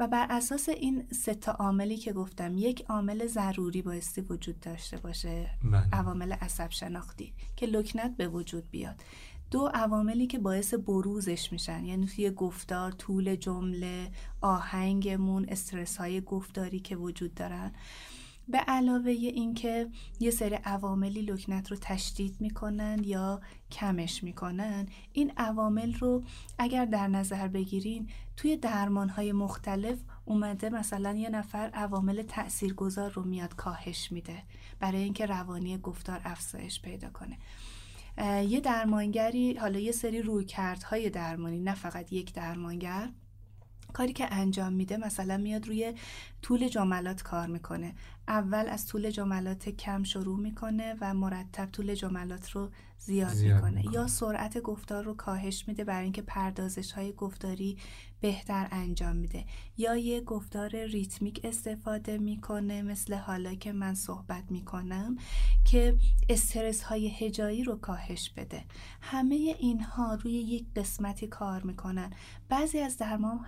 [0.00, 4.96] و بر اساس این سه تا عاملی که گفتم یک عامل ضروری بایستی وجود داشته
[4.96, 5.88] باشه بله.
[5.92, 9.02] عوامل عصب شناختی که لکنت به وجود بیاد
[9.50, 14.10] دو عواملی که باعث بروزش میشن یعنی توی گفتار طول جمله
[14.40, 17.72] آهنگمون استرس های گفتاری که وجود دارن
[18.48, 19.88] به علاوه اینکه
[20.20, 23.40] یه سری عواملی لکنت رو تشدید می‌کنن یا
[23.72, 26.24] کمش می‌کنن این عوامل رو
[26.58, 28.08] اگر در نظر بگیرین
[28.40, 34.42] توی درمان های مختلف اومده مثلا یه نفر عوامل تاثیرگذار رو میاد کاهش میده
[34.78, 37.38] برای اینکه روانی گفتار افزایش پیدا کنه.
[38.42, 43.08] یه درمانگری حالا یه سری رویکردهای درمانی نه فقط یک درمانگر
[43.92, 45.94] کاری که انجام میده مثلا میاد روی
[46.42, 47.94] طول جملات کار می‌کنه.
[48.28, 53.94] اول از طول جملات کم شروع می‌کنه و مرتب طول جملات رو زیاد, زیاد می‌کنه.
[53.94, 57.78] یا سرعت گفتار رو کاهش میده برای اینکه پردازش های گفتاری
[58.20, 59.44] بهتر انجام میده.
[59.76, 65.16] یا یه گفتار ریتمیک استفاده می‌کنه مثل حالا که من صحبت می‌کنم
[65.64, 65.96] که
[66.28, 68.64] استرس های هجایی رو کاهش بده.
[69.00, 72.10] همه اینها روی یک قسمتی کار می‌کنن.
[72.48, 73.46] بعضی از درمان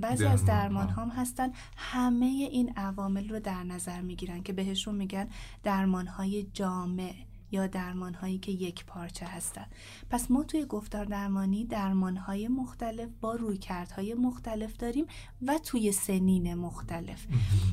[0.00, 5.28] بعضی از درمان هم هستن همه این عوامل رو در نظر می‌گیرن که بهشون میگن
[5.62, 7.14] درمان های جامع.
[7.50, 9.66] یا درمان هایی که یک پارچه هستند
[10.10, 15.06] پس ما توی گفتار درمانی درمان های مختلف با رویکردهای مختلف داریم
[15.46, 17.26] و توی سنین مختلف.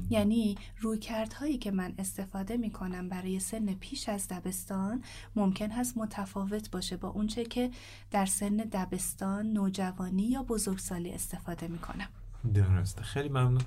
[0.10, 5.04] یعنی رویکردهایی که من استفاده می کنم برای سن پیش از دبستان
[5.36, 7.72] ممکن هست متفاوت باشه با اونچه که
[8.12, 12.08] در سن دبستان نوجوانی یا بزرگسالی استفاده می کنم
[12.54, 13.02] درسته.
[13.02, 13.62] خیلی ممنون.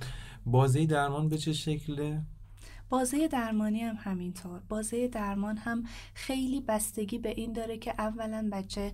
[0.45, 2.21] بازه درمان به چه شکله؟
[2.89, 4.61] بازه درمانی هم همینطور.
[4.69, 8.93] بازه درمان هم خیلی بستگی به این داره که اولا بچه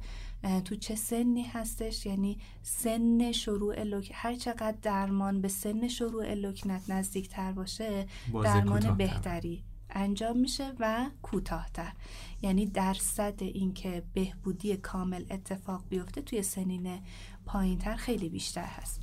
[0.66, 6.90] تو چه سنی هستش؟ یعنی سن شروع لک هر چقدر درمان به سن شروع لکنت
[6.90, 8.06] نزدیک تر باشه
[8.44, 11.94] درمان بهتری انجام میشه و کوتاهتر.
[12.42, 17.02] یعنی درصد اینکه بهبودی کامل اتفاق بیفته توی سنین
[17.46, 19.02] پایینتر خیلی بیشتر هست.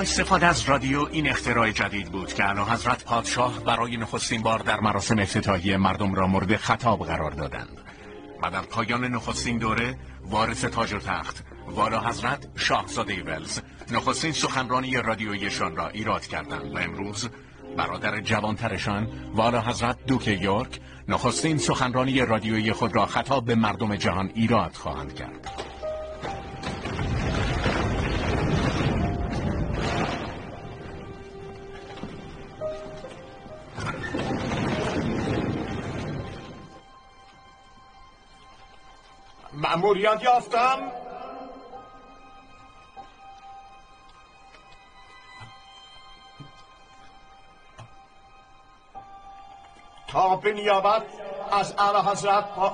[0.00, 4.80] استفاده از رادیو این اختراع جدید بود که اعلی حضرت پادشاه برای نخستین بار در
[4.80, 7.78] مراسم افتتاحیه مردم را مورد خطاب قرار دادند.
[8.42, 14.96] و در پایان نخستین دوره وارث تاج و تخت والا حضرت شاهزاده ولز نخستین سخنرانی
[14.96, 17.28] رادیویشان را ایراد کردند و امروز
[17.76, 24.30] برادر جوانترشان والا حضرت دوک یورک نخستین سخنرانی رادیویی خود را خطاب به مردم جهان
[24.34, 25.75] ایراد خواهند کرد.
[39.56, 40.92] مأموریت یافتم.
[50.08, 51.02] تا به نیابت
[51.52, 52.72] از اعلی حضرت پا...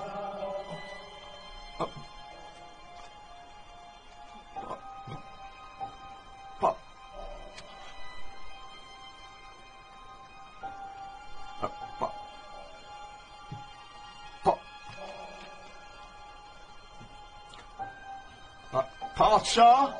[19.32, 19.94] پادشاه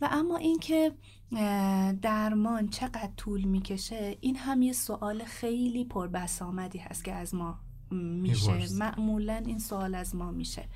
[0.00, 0.92] و اما اینکه
[2.68, 7.58] چقدر طول می‌کشه؟ این هم یه سوال خیلی پربسامدی هست که از ما
[7.90, 8.74] میشه.
[8.74, 10.68] معمولا این سوال از ما میشه.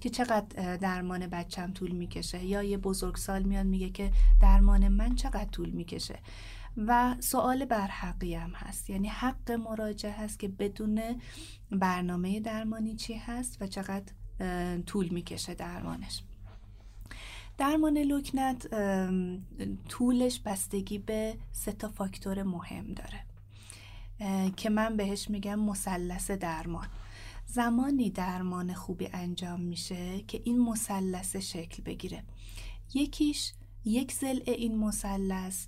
[0.00, 5.44] که چقدر درمان بچم طول می‌کشه؟ یا یه بزرگسال میاد میگه که درمان من چقدر
[5.44, 6.18] طول می‌کشه؟
[6.76, 8.90] و سوال برحقی هم هست.
[8.90, 11.00] یعنی حق مراجعه هست که بدون
[11.70, 14.12] برنامه درمانی چی هست و چقدر
[14.86, 16.22] طول می‌کشه درمانش.
[17.62, 18.66] درمان لکنت
[19.88, 23.20] طولش بستگی به سه تا فاکتور مهم داره
[24.56, 26.86] که من بهش میگم مثلث درمان.
[27.46, 32.22] زمانی درمان خوبی انجام میشه که این مثلث شکل بگیره.
[32.94, 33.52] یکیش
[33.84, 35.66] یک زل این مثلث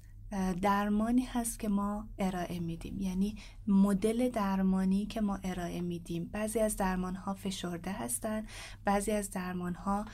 [0.62, 3.00] درمانی هست که ما ارائه میدیم.
[3.00, 6.24] یعنی مدل درمانی که ما ارائه میدیم.
[6.32, 8.46] بعضی از درمان ها فشرده هستن
[8.84, 10.04] بعضی از درمان ها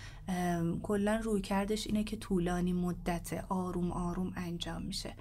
[0.83, 5.15] کلا روی کردش اینه که طولانی مدت آروم آروم انجام میشه.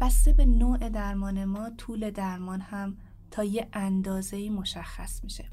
[0.00, 2.96] بسته به نوع درمان ما طول درمان هم
[3.30, 5.44] تا یه اندازه مشخص میشه.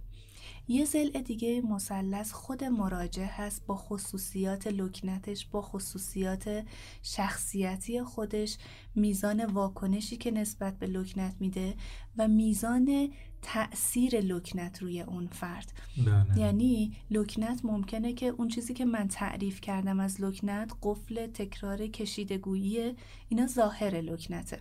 [0.68, 6.66] یه زل دیگه مثلث خود مراجع هست با خصوصیات لکنتش با خصوصیات
[7.04, 8.58] شخصیتی خودش
[8.96, 11.76] میزان واکنشی که نسبت به لکنت میده
[12.18, 13.10] و میزان
[13.42, 16.40] تاثیر لکنت روی اون فرد بله.
[16.40, 22.96] یعنی لکنت ممکنه که اون چیزی که من تعریف کردم از لکنت قفل تکرار کشیدگویی
[23.30, 24.60] اینا ظاهر لکنته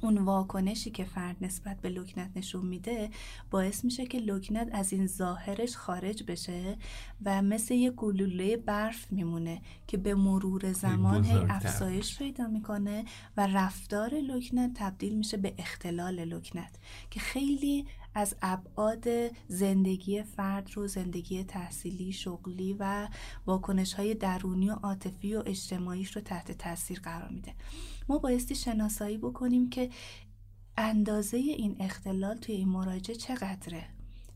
[0.00, 3.10] اون واکنشی که فرد نسبت به لکنت نشون میده
[3.50, 6.76] باعث میشه که لکنت از این ظاهرش خارج بشه
[7.24, 13.04] و مثل یه گلوله برف میمونه که به مرور زمان هی افزایش پیدا می‌کنه
[13.36, 16.78] و رفتار لکنت تبدیل میشه به اختلال لکنت
[17.10, 19.06] که خیلی از ابعاد
[19.48, 23.08] زندگی فرد رو زندگی تحصیلی شغلی و
[23.46, 27.54] واکنش های درونی و عاطفی و اجتماعیش رو تحت تاثیر قرار میده.
[28.08, 29.90] ما بایستی شناسایی بکنیم که
[30.76, 33.84] اندازه این اختلال توی این مراجعه چقدره.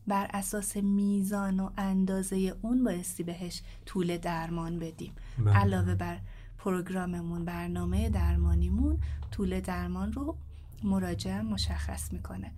[0.07, 5.13] بر اساس میزان و اندازه اون بایستی بهش طول درمان بدیم.
[5.45, 5.57] بله.
[5.57, 6.19] علاوه بر
[6.57, 8.99] پروگراممون برنامه درمانیمون
[9.31, 10.37] طول درمان رو
[10.83, 12.51] مراجعه مشخص می‌کنه.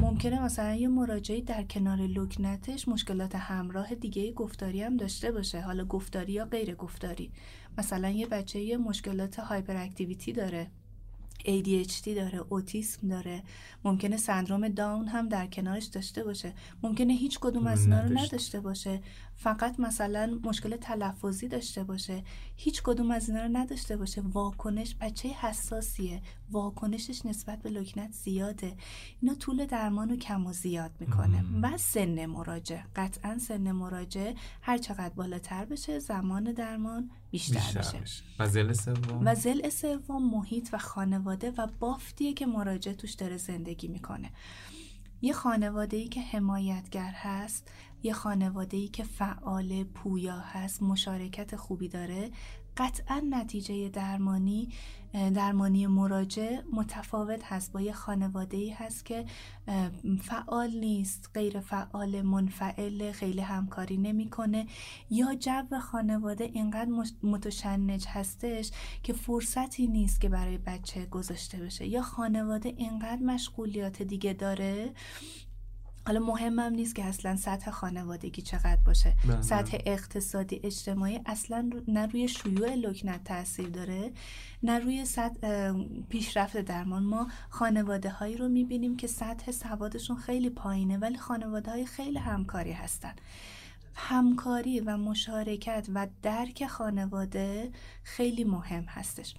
[0.00, 5.60] ممکنه مثلا یه مراجعی در کنار لکنتش مشکلات همراه دیگه گفتاری هم داشته باشه.
[5.60, 7.30] حالا گفتاری یا غیر گفتاری.
[7.78, 10.70] مثلا یه بچه یه مشکلات هایپر اکتیویتی داره
[11.44, 13.42] ADHD داره اوتیسم داره.
[13.84, 16.52] ممکنه سندروم داون هم در کنارش داشته باشه.
[16.82, 19.00] ممکنه هیچ کدوم از اینا رو نداشته باشه.
[19.36, 22.22] فقط مثلا مشکل تلفظی داشته باشه.
[22.56, 24.20] هیچ کدوم از اینا رو نداشته باشه.
[24.20, 26.22] واکنش بچه حساسیه.
[26.50, 28.76] واکنشش نسبت به لکنت زیاده.
[29.22, 31.44] اینا طول درمان رو کم و زیاد می‌کنه.
[31.62, 37.98] و سن مراجع قطعا سن مراجع هر چقدر بالاتر بشه زمان درمان بیشتر, بیشتر بشه.
[37.98, 38.22] بشه.
[38.38, 43.36] و زل سوم؟ و زل سوم محیط و خانواده و بافتیه که مراجع توش داره
[43.36, 44.30] زندگی می‌کنه.
[45.22, 47.70] یه خانواده ای که حمایتگر هست
[48.04, 52.30] یه خانواده ای که فعال پویا هست مشارکت خوبی داره
[52.76, 54.68] قطعا نتیجه درمانی
[55.34, 57.72] درمانی مراجع متفاوت هست.
[57.72, 59.24] با یه خانواده ای هست که
[60.22, 64.66] فعال نیست غیر فعال منفعل خیلی همکاری نمی‌کنه.
[65.10, 66.90] یا جو خانواده اینقدر
[67.22, 68.70] متشنج هستش
[69.02, 71.86] که فرصتی نیست که برای بچه گذاشته بشه.
[71.86, 74.92] یا خانواده اینقدر مشغولیات دیگه داره
[76.06, 79.14] حالا مهمم نیست که اصلا سطح خانوادگی چقدر باشه.
[79.28, 79.42] بله.
[79.42, 84.12] سطح اقتصادی اجتماعی اصلا نه روی شیوع لکنت تاثیر داره
[84.62, 85.72] نه روی سطح
[86.08, 87.02] پیشرفت درمان.
[87.02, 92.72] ما خانواده هایی رو می‌بینیم که سطح سوادشون خیلی پایینه ولی خانواده های خیلی همکاری
[92.72, 93.14] هستن.
[93.94, 97.70] همکاری و مشارکت و درک خانواده
[98.02, 99.34] خیلی مهم هستش.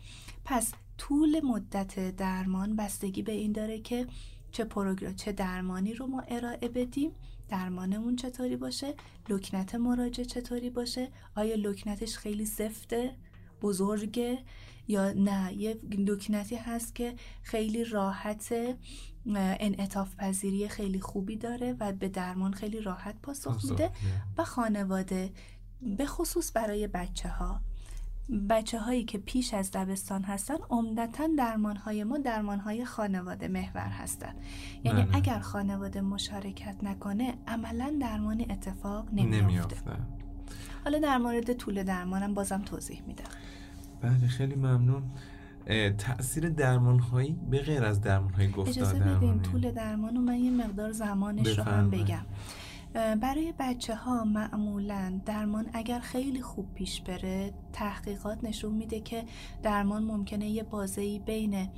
[0.46, 4.08] پس طول مدت درمان بستگی به این داره که
[4.56, 7.12] چه پروگرام چه درمانی رو ما ارائه بدیم
[7.50, 8.94] درمانمون چطوری باشه
[9.30, 13.16] لکنت مراجع چطوری باشه آیا لکنتش خیلی سفته
[13.62, 14.40] بزرگه
[14.88, 18.54] یا نه؟ یه لکنتی هست که خیلی راحت
[19.36, 23.92] انعطاف پذیری خیلی خوبی داره و به درمان خیلی راحت پاسخ میده
[24.38, 25.34] و خانواده
[25.98, 27.62] به خصوص برای بچه ها
[28.50, 33.88] بچه هایی که پیش از دبستان هستن عمدتا درمان های ما درمان های خانواده محور
[33.90, 34.34] هستن.
[34.84, 35.16] یعنی بله.
[35.16, 39.92] اگر خانواده مشارکت نکنه عملا درمان اتفاق نمیافته.
[40.84, 43.24] حالا در مورد طول درمانم بازم توضیح میدم.
[44.02, 45.04] بله خیلی ممنون.
[45.98, 50.38] تاثیر درمان هایی به غیر از درمان های گفتار اجازه بدین طول درمان و من
[50.38, 52.26] یه مقدار زمانش رو هم بگم.
[52.96, 59.24] برای بچه ها معمولا درمان اگر خیلی خوب پیش بره تحقیقات نشون میده که
[59.64, 61.70] درمان ممکنه یه بازهی بین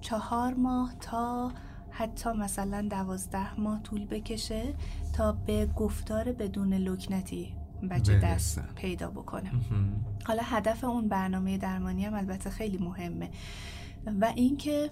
[0.00, 1.52] چهار ماه تا
[1.90, 4.74] حتی مثلا دوازده ماه طول بکشه
[5.12, 7.54] تا به گفتار بدون لکنتی
[7.90, 9.50] بچه دست پیدا بکنه.
[10.24, 13.30] حالا هدف اون برنامه درمانی هم البته خیلی مهمه.
[14.20, 14.90] و اینکه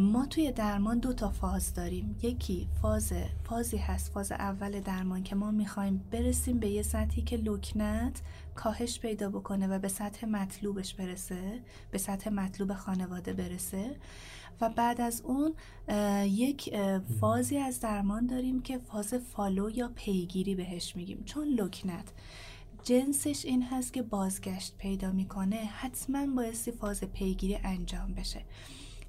[0.00, 2.16] ما توی درمان دو تا فاز داریم.
[2.22, 3.12] یکی فاز
[3.44, 8.22] فازی هست فاز اول درمان که ما می‌خوایم برسیم به یه سطحی که لکنت
[8.54, 11.60] کاهش پیدا بکنه و به سطح مطلوبش برسه
[11.90, 13.96] به سطح مطلوب خانواده برسه.
[14.60, 15.54] و بعد از اون
[16.24, 16.76] یک
[17.20, 21.22] فازی از درمان داریم که فاز فالو یا پیگیری بهش میگیم.
[21.24, 22.12] چون لکنت
[22.84, 28.44] جنسش این هست که بازگشت پیدا می‌کنه حتما بایستی فاز پیگیری انجام بشه.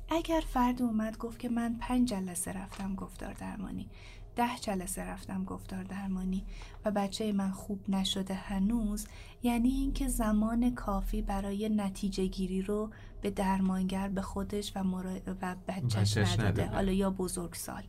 [0.10, 3.90] اگر فرد اومد گفت که من پنج جلسه رفتم گفتار درمانی
[4.36, 6.46] ده جلسه رفتم گفتار درمانی
[6.86, 9.08] و بچه من خوب نشده هنوز
[9.44, 12.90] یعنی اینکه زمان کافی برای نتیجه گیری رو
[13.22, 15.16] به درمانگر به خودش و, مرا...
[15.42, 16.66] و بچهش نداده.
[16.66, 17.84] حالا یا بزرگسال.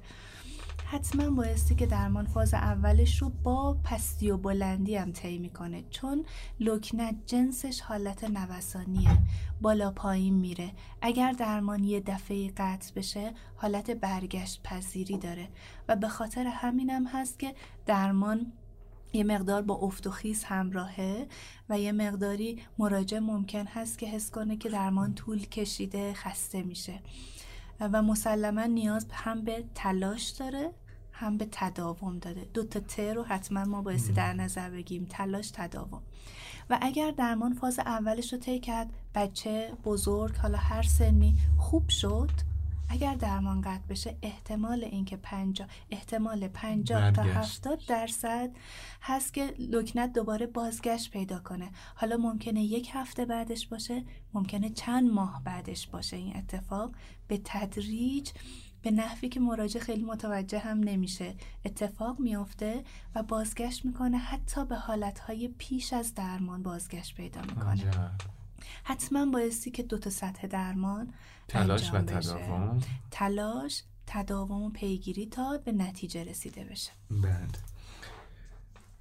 [0.87, 6.25] حتما بایستی که درمان فاز اولش رو با پستی و بلندی هم طی می‌کنه چون
[6.61, 9.19] لکنت جنسش حالت نوسانیه
[9.61, 10.73] بالا پایین میره.
[11.03, 15.49] اگر درمان یه دفعه قطع بشه حالت برگشت پذیری داره.
[15.89, 17.55] و به خاطر همینم هست که
[17.87, 18.53] درمان
[19.13, 21.27] یه مقدار با افت و خیز همراهه
[21.69, 27.01] و یه مقداری مراجع ممکن هست که حس کنه که درمان طول کشیده خسته میشه.
[27.93, 30.71] و مسلما نیاز هم به تلاش داره
[31.13, 35.51] هم به تداوم داده دو تا ت رو حتما ما بایستی در نظر بگیم تلاش
[35.51, 36.03] تداوم.
[36.71, 42.31] و اگر درمان فاز اولش رو طی کرد بچه بزرگ حالا هر سنی خوب شد
[42.95, 48.51] اگر درمان قطع بشه احتمال اینکه 50 احتمال 50 تا 70 درصد
[49.03, 51.71] هست که لکنت دوباره بازگشت پیدا کنه.
[51.95, 56.95] حالا ممکنه یک هفته بعدش باشه ممکنه چند ماه بعدش باشه این اتفاق.
[57.29, 58.31] به تدریج
[58.83, 61.35] به نحوی که مراجع خیلی متوجه هم نمیشه
[61.65, 62.85] اتفاق میافته
[63.15, 68.11] و بازگشت می‌کنه حتی به حالتهای پیش از درمان بازگشت پیدا می‌کنه.
[68.85, 71.15] حتما بایستی که دو تا سطح درمان
[71.49, 72.81] تلاش و تداوم.
[73.11, 76.91] تلاش تداوم و پیگیری تا به نتیجه رسیده بشه.
[77.11, 77.49] بله.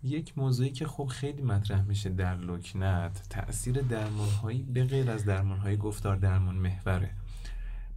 [0.03, 5.25] یک موضوعی که خب خیلی مطرح میشه در لکنت تاثیر درمان هایی به غیر از
[5.25, 7.11] درمان های گفتار درمان محوره.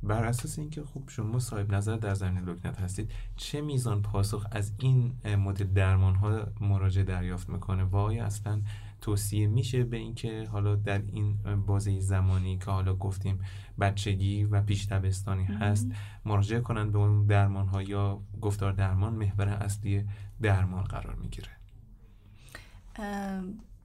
[0.02, 4.72] بر اساس اینکه خب شما صاحب نظر در زمین لکنت هستید چه میزان پاسخ از
[4.78, 8.60] این مدل درمان ها مراجع دریافت می‌کنه؟ و آیا اصلا
[9.00, 11.36] توصیه میشه به اینکه حالا در این
[11.66, 13.40] بازه زمانی که حالا گفتیم
[13.80, 15.90] بچگی و پیش دبستانی هست
[16.24, 20.04] مراجعه کنند به اون درمان ها یا گفتار درمان محور اصلی
[20.42, 21.50] درمان قرار می‌گیره.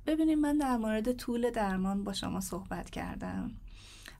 [0.05, 3.51] ببینید من در مورد طول درمان با شما صحبت کردم.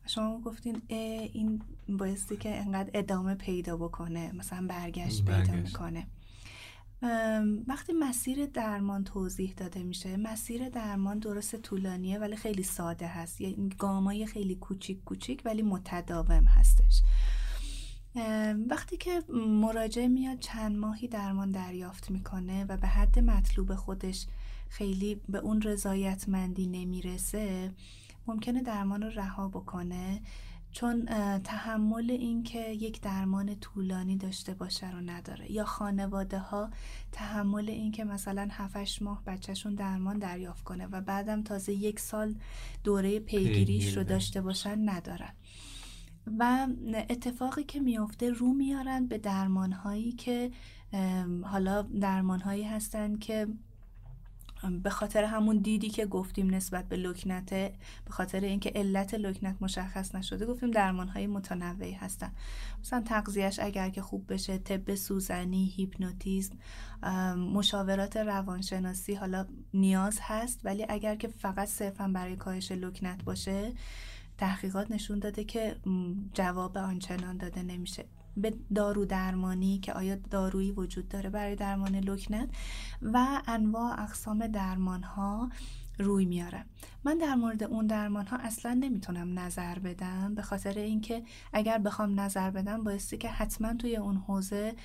[0.08, 6.08] شما گفتین این بایستی که انقدر ادامه پیدا بکنه مثلا برگشت, پیدا می‌کنه.
[7.68, 13.41] وقتی مسیر درمان توضیح داده میشه مسیر درمان درست طولانیه ولی خیلی ساده هست.
[13.41, 17.02] یعنی گامای خیلی کوچیک کوچیک ولی متداوم هستش.
[18.70, 19.24] وقتی که
[19.62, 24.26] مراجع میاد چند ماهی درمان دریافت می‌کنه و به حد مطلوب خودش
[24.70, 27.72] خیلی به اون رضایتمندی نمی‌رسه
[28.28, 30.22] ممکنه درمان رو رها بکنه.
[30.72, 31.05] چون
[31.39, 35.51] تحمل اینکه یک درمان طولانی داشته باشه رو نداره.
[35.51, 36.69] یا خانواده ها
[37.11, 42.36] تحمل اینکه مثلا 7 ماه بچهشون درمان دریافت کنه و بعدم تازه یک سال
[42.84, 45.34] دوره پیگیریش رو داشته باشن ندارن.
[46.39, 46.67] و
[47.09, 50.51] اتفاقی که میافته رو میارن به درمان هایی که
[51.43, 53.47] حالا درمان هایی هستن که
[54.84, 60.16] به خاطر همون دیدی که گفتیم نسبت به لکنت به خاطر اینکه علت لکنت مشخص
[60.16, 62.32] نشده گفتیم درمان های متنوعی هستن.
[62.82, 66.55] مثلا تغذیهش اگر که خوب بشه طب سوزنی هیپنوتیزم
[67.53, 73.74] مشاورات روانشناسی حالا نیاز هست ولی اگر که فقط صرفا برای کاهش لکنت باشه
[74.38, 75.76] تحقیقات نشون داده که
[76.34, 78.05] جواب آنچنان داده نمیشه.
[78.38, 82.49] به دارو درمانی که آیا دارویی وجود داره برای درمان لکنت
[83.01, 85.49] و انواع اقسام درمان ها
[85.99, 86.65] روی میاره.
[87.03, 91.23] من در مورد اون درمان ها اصلا نمی‌تونم نظر بدم به خاطر اینکه
[91.53, 94.75] اگر بخوام نظر بدم بایستی که حتما توی اون حوزه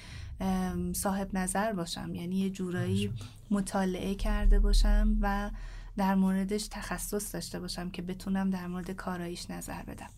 [0.92, 2.14] صاحب نظر باشم.
[2.14, 3.12] یعنی یه جورایی
[3.50, 5.50] مطالعه کرده باشم و
[5.96, 10.10] در موردش تخصص داشته باشم که بتونم در مورد کاراییش نظر بدم.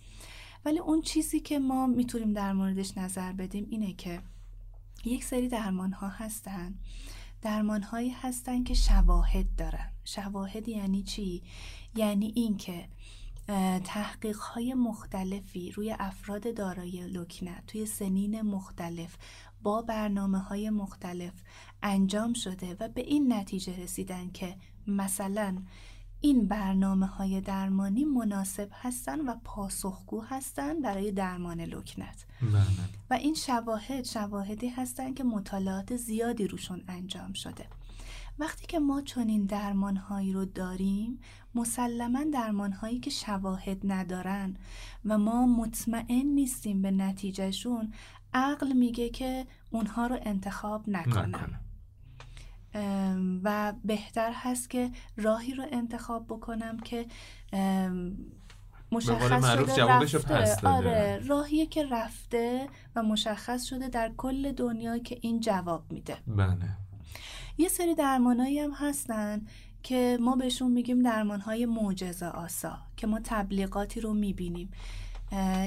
[0.65, 4.23] ولی اون چیزی که ما می‌تونیم در موردش نظر بدیم اینه که
[5.05, 6.75] یک سری درمان ها هستن
[7.43, 11.43] درمان هایی هستن که شواهد دارن شواهد یعنی چی؟
[11.95, 12.89] یعنی اینکه
[13.85, 19.17] تحقیق های مختلفی روی افراد دارای لکنت توی سنین مختلف
[19.63, 21.33] با برنامه های مختلف
[21.83, 24.57] انجام شده و به این نتیجه رسیدن که
[24.87, 25.63] مثلا
[26.21, 32.27] این برنامه های درمانی مناسب هستن و پاسخگو هستن برای درمان لکنت.
[32.43, 32.63] بله.
[33.11, 37.67] و این شواهد شواهدی هستن که مطالعات زیادی روشون انجام شده.
[38.39, 41.21] وقتی که ما چنین درمان هایی رو داریم
[41.55, 44.57] مسلما درمان هایی که شواهد ندارن
[45.05, 47.93] و ما مطمئن نیستیم به نتیجهشون
[48.35, 51.61] عقل میگه که اونها رو انتخاب نکنم
[53.45, 57.07] و بهتر هست که راهی رو انتخاب بکنم که
[58.93, 60.69] مشخص شده رفته.
[60.69, 66.17] آره راهیه که رفته و مشخص شده در کل دنیا که این جواب میده.
[66.27, 66.57] بله.
[67.59, 69.47] یه سری درمانایی هم هستن
[69.83, 74.71] که ما بهشون میگیم درمانهای معجزه آسا که ما تبلیغاتی رو می‌بینیم.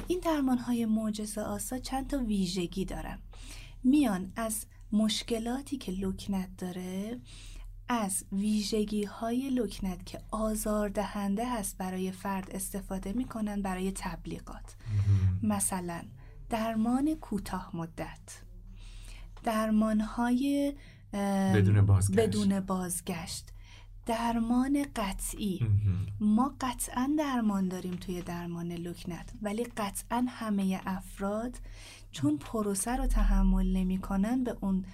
[0.07, 3.19] این درمانهای معجزه آسا چند تا ویژگی دارن.
[3.83, 7.19] میان از مشکلاتی که لکنت داره
[7.89, 14.75] از ویژگی های لکنت که آزاردهنده هست برای فرد استفاده می‌کنن برای تبلیغات.
[15.43, 16.01] مثلا
[16.49, 18.41] درمان کوتاه مدت.
[19.43, 20.73] درمان های
[21.13, 22.19] بدون بازگشت.
[22.19, 23.49] بدون بازگشت.
[24.05, 25.59] درمان قطعی.
[26.19, 31.57] ما قطعا درمان داریم توی درمان لکنت ولی قطعا همه افراد
[32.11, 34.85] چون پروسه رو تحمل نمی‌کنن به اون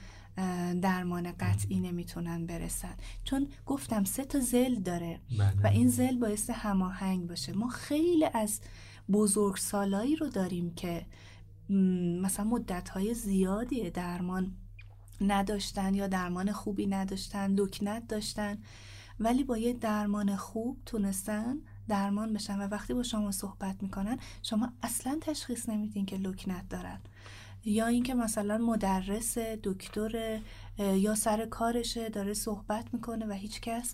[0.82, 2.94] درمان قطعی نمی‌تونن برسن.
[3.24, 5.62] چون گفتم سه تا زل داره بله.
[5.64, 7.54] و این زل باعث هماهنگ باشه.
[7.54, 8.60] ما خیلی از
[9.12, 11.06] بزرگ سالایی رو داریم که
[12.22, 14.52] مثلا مدت های زیادی درمان
[15.22, 18.58] نداشتن یا درمان خوبی نداشتن لکنت داشتن
[19.20, 21.58] ولی با یه درمان خوب تونستن
[21.88, 27.00] درمان بشن و وقتی با شما صحبت می‌کنن شما اصلا تشخیص نمیدین که لکنت دارن
[27.66, 30.40] یا اینکه مثلا مدرس دکتر
[30.78, 33.94] یا سر کارشه داره صحبت می‌کنه و هیچکس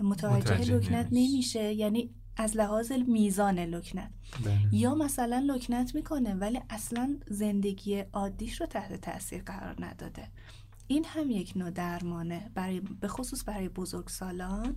[0.00, 1.72] متوجه, متوجه لکنت نمیشه.
[1.72, 4.10] یعنی از لحاظ میزان لکنت
[4.44, 4.74] بله.
[4.74, 10.28] یا مثلا لکنت می‌کنه ولی اصلا زندگی عادیش رو تحت تاثیر قرار نداده.
[10.86, 14.76] این هم یک نوع درمانه برای به خصوص برای بزرگسالان.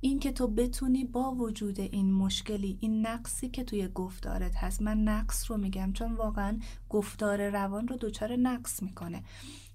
[0.00, 5.50] اینکه تو بتونی با وجود این مشکلی این نقصی که توی گفتارت هست من نقص
[5.50, 9.22] رو میگم چون واقعا گفتار روان رو دچار نقص می‌کنه.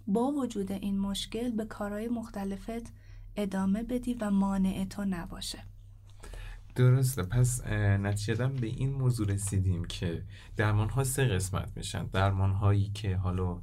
[0.07, 2.93] با وجود این مشکل به کارهای مختلفت
[3.35, 5.59] ادامه بدی و مانع تو نباشه.
[6.75, 7.23] درسته.
[7.23, 10.23] پس نتیجه به این موضوع رسیدیم که
[10.57, 12.05] درمان ها سه قسمت میشن.
[12.05, 13.61] درمان هایی که حالا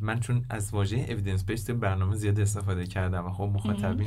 [0.00, 4.06] من چون از واژه اویدنس بیس برنامه زیاد استفاده کردم و خب مخاطبین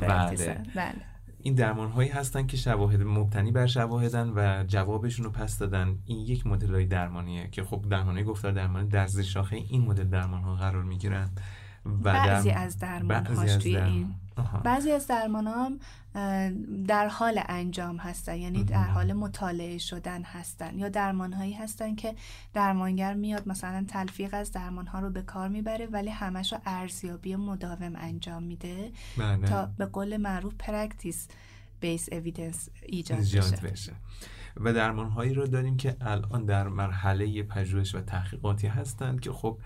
[0.00, 0.62] بله.
[0.74, 1.17] بله.
[1.48, 5.98] این درمان هایی هستن که شواهد مبتنی بر شواهدن و جوابشون رو پس دادن.
[6.04, 10.04] این یک مدل های درمانیه که خب درمانی گفتار درمانی در زیر شاخه این مدل
[10.04, 11.30] درمان ها قرار می‌گیرن.
[11.86, 14.14] و بعضی از درمان هاش توی این
[14.64, 15.78] بعضی از درمان هم
[16.86, 22.14] در حال انجام هستن یعنی در حال مطالعه شدن هستن یا درمان هایی هستن که
[22.54, 27.36] درمانگر میاد مثلا تلفیق از درمان ها رو به کار می‌بره ولی همش رو ارزیابی
[27.36, 29.46] مداوم انجام میده بله.
[29.46, 31.28] تا به قول معروف practice
[31.80, 33.18] based evidence ایجاد,
[33.62, 33.92] بشه.
[34.56, 39.58] و درمان هایی رو داریم که الان در مرحله پژوهش و تحقیقاتی هستند که خب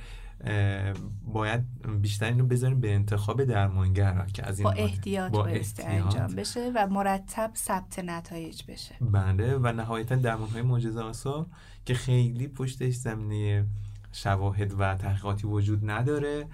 [1.26, 1.60] باید
[2.00, 5.46] بیشتر اینو بذاریم به انتخاب درمانگر که از این با احتیاط با
[5.78, 8.94] انجام بشه و مرتب ثبت نتایج بشه.
[9.00, 11.46] بله و نهایتا درمان های معجزه آسا
[11.84, 13.66] که خیلی پشتش زمینه
[14.12, 16.46] شواهد و تحقیقاتی وجود نداره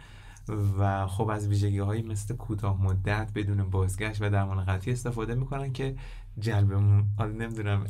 [0.79, 5.73] و خب از ویژگی هایی مثل کوتاه مدت بدون بازگشت و درمان قطعی استفاده می‌کنن
[5.73, 5.97] که
[6.41, 6.73] جلب
[7.19, 7.87] حالا نمی‌دونم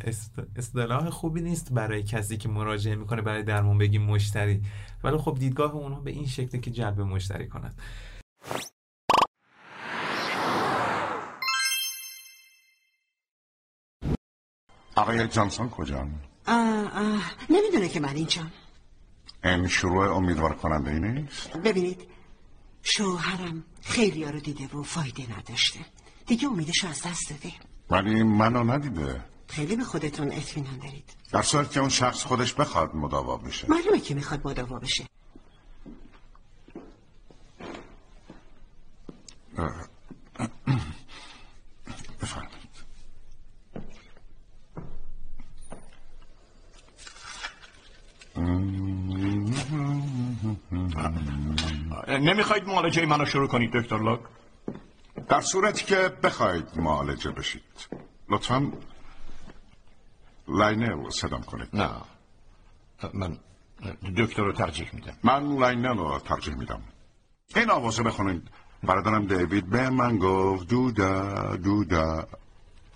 [0.56, 4.62] اصطلاح خوبی نیست برای کسی که مراجعه می‌کنه برای درمان بگیم مشتری.
[5.04, 7.82] ولی خب دیدگاه اونها به این شکله که جلب مشتری کنند
[14.96, 16.08] آقای جانسون کجا؟
[17.50, 18.52] نمی‌دونه که من اینجام.
[19.44, 22.08] این شروع امیدوار کننده ای نیست؟ ببینید
[22.82, 25.80] شوهرم خیلی رو دیده و فایده نداشته.
[26.26, 27.52] دیگه امیدش از دست داده.
[27.90, 29.24] ولی منو ندیده.
[29.48, 31.10] خیلی به خودتون اطمینان دارید.
[31.32, 33.70] در صورت که اون شخص خودش بخواد مداوا بشه.
[33.70, 35.04] معلومه که می‌خواد مداوا بشه.
[42.18, 42.48] نمی‌خواید
[52.28, 54.20] نمی‌خواید معالجه منو شروع کنید دکتر لاک؟
[55.28, 57.88] در صورتی که بخواید معالجه بشید.
[58.28, 58.72] لطفا
[60.48, 61.68] لاینل صدام کنید.
[61.72, 61.90] نه.
[63.14, 63.38] من
[64.16, 65.16] دکتر رو ترجیح میدم.
[65.22, 66.82] من لاینل رو ترجیح میدم.
[67.56, 68.42] این آوازه بخونید.
[68.82, 72.28] برادرم دیوید به من گفت دودا دودا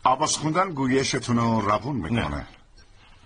[0.05, 2.29] آواز خوندن گویشتون رو روون می‌کنه.
[2.29, 2.47] نه.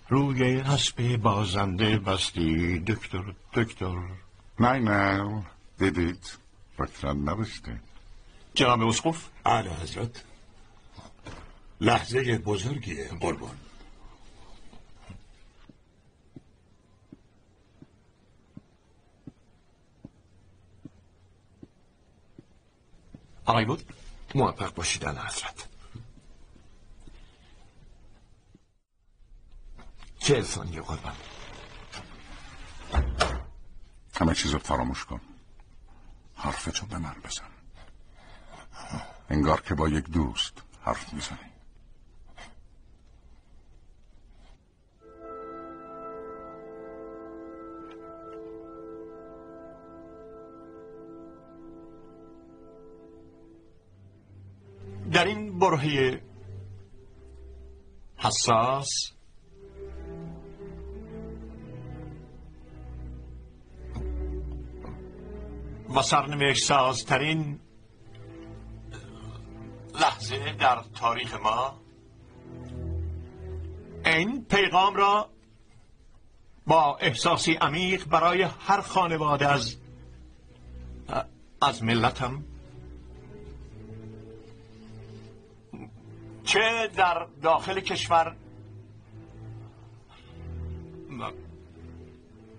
[0.09, 3.99] روی حسب بازنده بستی دکتر دکتر.
[4.61, 5.43] نه نه.
[5.79, 6.39] دیدید
[6.79, 7.86] فکرا نبشتید
[8.57, 10.25] جناب اسقف؟ اعلی حضرت.
[11.81, 13.59] لحظه بزرگیه قربان.
[23.45, 23.93] آقای بود؟
[24.35, 25.69] موفق باشید اعلی حضرت.
[30.19, 31.17] چه ثانیه قربان؟
[34.21, 35.21] همه چیز رو فراموش کن.
[36.37, 37.56] حرفتو به من بزن.
[39.31, 41.39] انگار که با یک دوست حرف می‌زنی
[55.13, 56.23] در این برهه
[58.17, 58.89] حساس
[65.97, 67.61] و سرنوشت سازترین
[70.01, 71.81] لحظه در تاریخ ما.
[74.05, 75.31] این پیغام را
[76.67, 79.77] با احساسی عمیق برای هر خانواده از
[81.63, 82.45] از ملتم.
[86.45, 88.37] چه در داخل کشور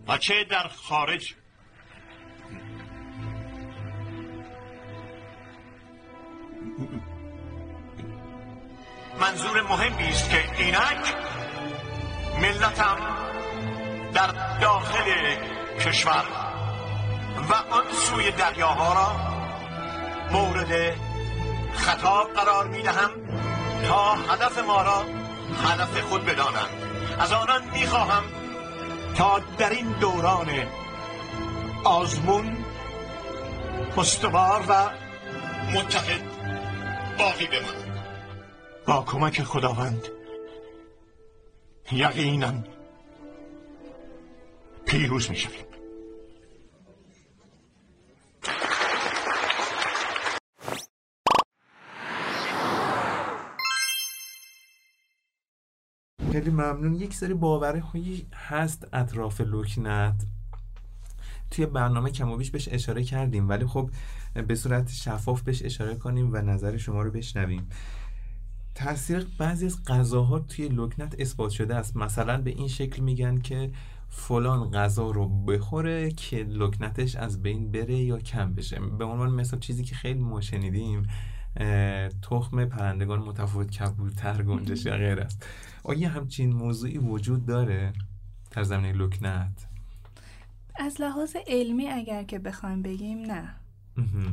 [0.07, 1.35] و چه در خارج
[9.19, 11.15] منظور مهمی است که اینک
[12.41, 12.97] ملتم
[14.13, 14.27] در
[14.61, 15.35] داخل
[15.79, 16.23] کشور
[17.49, 19.11] و آن سوی دریاها را
[20.31, 20.95] مورد
[21.73, 23.11] خطاب قرار می دهم
[23.87, 25.03] تا هدف ما را
[25.63, 26.69] هدف خود بدانند.
[27.19, 28.23] از آنان می خواهم
[29.15, 30.47] تا در این دوران
[31.83, 32.57] آزمون
[33.97, 34.89] استوار و
[35.73, 36.21] متحد
[37.17, 37.86] باقی بمانند
[38.87, 40.07] با کمک خداوند.
[41.91, 42.53] یقینا
[44.85, 45.65] پیروز می شویم
[56.31, 56.95] خیلی ممنون.
[56.95, 60.25] یک سری باوره هایی هست اطراف لکنت.
[61.51, 63.89] توی برنامه کم و بیش بهش اشاره کردیم ولی خب
[64.47, 67.69] به صورت شفاف بهش اشاره کنیم و نظر شما رو بشنویم.
[68.77, 71.97] تاثیر بعضی از غذاها توی لکنت اثبات شده است.
[71.97, 73.71] مثلا به این شکل میگن که
[74.09, 78.79] فلان غذا رو بخوره که لکنتش از بین بره یا کم بشه.
[78.79, 81.07] به عنوان مثال چیزی که خیلی ما شنیدیم
[82.21, 85.45] تخم پرندگان متفاوت کبوتر گنجش یا غیر است.
[85.83, 87.93] آیا همچین موضوعی وجود داره
[88.51, 89.67] در زمینه لکنت؟
[90.75, 93.55] از لحاظ علمی اگر که بخوایم بگیم نه.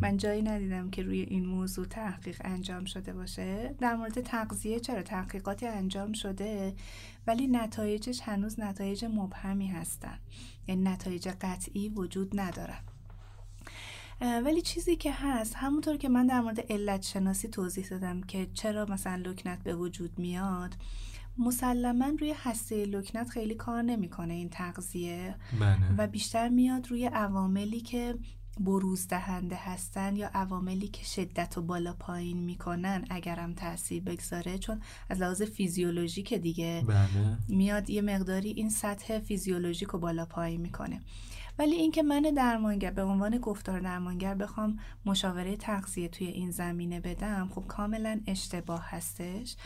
[0.00, 3.74] من جایی ندیدم که روی این موضوع تحقیق انجام شده باشه.
[3.80, 6.74] در مورد تغذیه چرا تحقیقاتی انجام شده؟
[7.26, 10.18] ولی نتایجش هنوز نتایج مبهمی هستن.
[10.68, 12.80] یعنی نتایج قطعی وجود ندارن
[14.20, 18.86] ولی چیزی که هست همونطور که من در مورد علت شناسی توضیح دادم که چرا
[18.86, 20.74] مثلا لکنت به وجود میاد
[21.38, 25.34] مسلما روی هسته لکنت خیلی کار نمی‌کنه این تغذیه.
[25.60, 25.94] بله.
[25.98, 28.14] و بیشتر میاد روی عواملی که
[28.60, 34.80] بروز دهنده هستن یا عواملی که شدت و بالا پایین می‌کنن اگرم تاثیر بگذاره چون
[35.10, 37.06] از لحاظ فیزیولوژیک دیگه بله.
[37.48, 41.00] میاد یه مقداری این سطح فیزیولوژیک رو بالا پایین می‌کنه
[41.58, 47.50] ولی اینکه من درمانگر به عنوان گفتار درمانگر بخوام مشاوره تغذیه توی این زمینه بدم
[47.54, 49.56] خب کاملا اشتباه هستش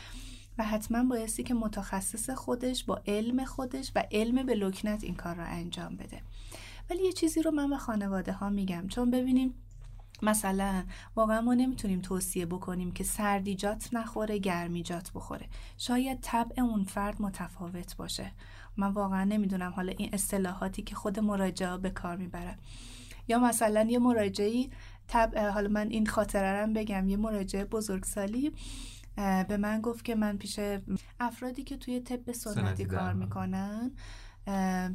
[0.58, 5.34] و حتما بایستی که متخصص خودش با علم خودش و علم به لکنت این کار
[5.34, 6.20] را انجام بده
[6.90, 8.88] ولی یه چیزی رو من به خانواده ها میگم.
[8.88, 9.54] چون ببینیم
[10.22, 10.84] مثلا
[11.16, 15.46] واقعا ما نمی‌تونیم توصیه بکنیم که سردیجات نخوره گرمیجات بخوره.
[15.76, 18.32] شاید طبع اون فرد متفاوت باشه.
[18.76, 22.58] من واقعا نمی‌دونم حالا این اصطلاحاتی که خود مراجعه به کار می‌برن
[23.28, 24.70] یا مثلا یه مراجعی
[25.08, 27.08] طبع حالا من این خاطره رو بگم.
[27.08, 28.52] یه مراجعه بزرگسالی
[29.48, 30.60] به من گفت که من پیش
[31.20, 33.90] افرادی که توی طب سنتی کار می‌کنن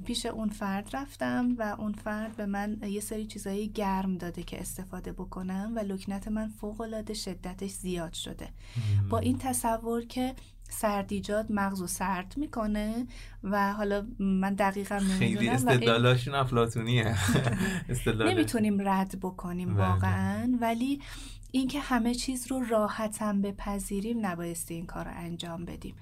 [0.05, 4.61] پیش اون فرد رفتم و اون فرد به من یه سری چیزایی گرم داده که
[4.61, 8.49] استفاده بکنم و لکنت من فوق العاده شدتش زیاد شده.
[9.09, 10.35] با این تصور که
[10.69, 13.07] سردیجاد مغزو سرد می‌کنه
[13.43, 17.15] و حالا من دقیقا خیلی نمی‌دونم و این- استدلالاشون افلاتونیه
[18.29, 19.87] نمی‌تونیم رد بکنیم بله.
[19.87, 21.01] واقعا ولی
[21.51, 25.95] اینکه همه چیز رو راحتم بپذیریم نبایستی این کار رو انجام بدیم.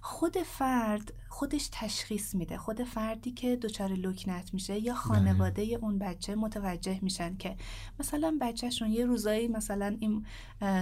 [0.00, 2.58] خود فرد خودش تشخیص میده.
[2.58, 7.56] خود فردی که دچار لکنت میشه یا خانواده اون بچه متوجه میشن که
[8.00, 10.26] مثلا بچهشون یه روزایی مثلا این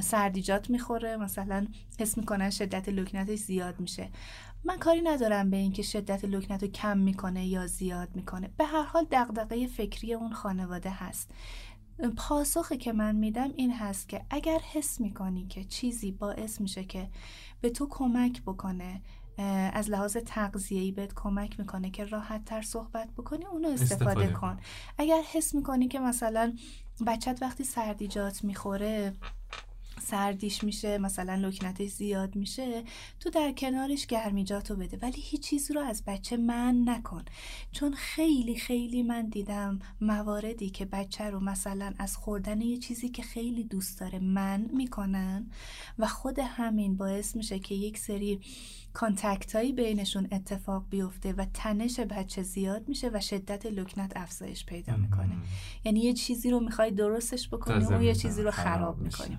[0.01, 1.67] سردیجات می‌خوره مثلا
[1.99, 4.09] حس می‌کنن شدت لکنتش زیاد میشه.
[4.65, 8.51] من کاری ندارم به اینکه شدت لکنت رو کم می‌کنه یا زیاد می‌کنه.
[8.57, 11.31] به هر حال دغدغه فکری اون خانواده هست.
[12.17, 17.11] پاسخی که من میدم این هست که اگر حس می‌کنی که چیزی باعث میشه که
[17.61, 19.03] به تو کمک بکنه
[19.73, 24.61] از لحاظ تغذیه‌ای بهت کمک می‌کنه که راحت تر صحبت بکنی اونو استفاده, استفاده کن.
[24.99, 26.57] اگر حس می‌کنی که مثلا
[27.07, 29.13] بچت وقتی سردیجات می‌خوره
[30.03, 32.83] سردیش میشه مثلا لکنتش زیاد میشه
[33.21, 34.99] تو در کنارش گرمیجاتو بده.
[35.03, 37.25] ولی هیچ چیز رو از بچه من نکن.
[37.73, 43.23] چون خیلی خیلی من دیدم مواردی که بچه رو مثلا از خوردن یه چیزی که
[43.23, 45.51] خیلی دوست داره من می‌کنن
[45.99, 48.41] و خود همین باعث میشه که یک سری
[48.99, 54.97] کانتکت هایی بینشون اتفاق بیفته و تنش بچه زیاد میشه و شدت لکنت افزایش پیدا
[54.97, 55.37] می‌کنه.
[55.85, 58.99] یعنی یه چیزی رو می‌خوای درستش بکنی اون یه چیزی رو خراب.
[58.99, 59.39] می‌کنی.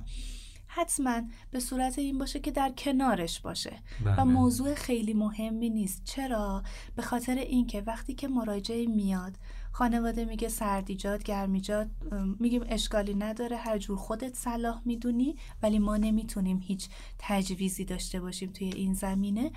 [0.68, 3.78] حتما به صورت این باشه که در کنارش باشه.
[4.06, 4.22] بله.
[4.22, 6.04] و موضوع خیلی مهمی نیست.
[6.04, 6.64] چرا؟
[6.96, 9.34] به خاطر اینکه وقتی که مراجعه میاد
[9.80, 11.88] خانواده میگه سردیجات گرمیجات
[12.40, 18.52] میگیم اشکالی نداره هر جور خودت صلاح می‌دونی ولی ما نمی‌تونیم هیچ تجویزی داشته باشیم
[18.52, 19.52] توی این زمینه.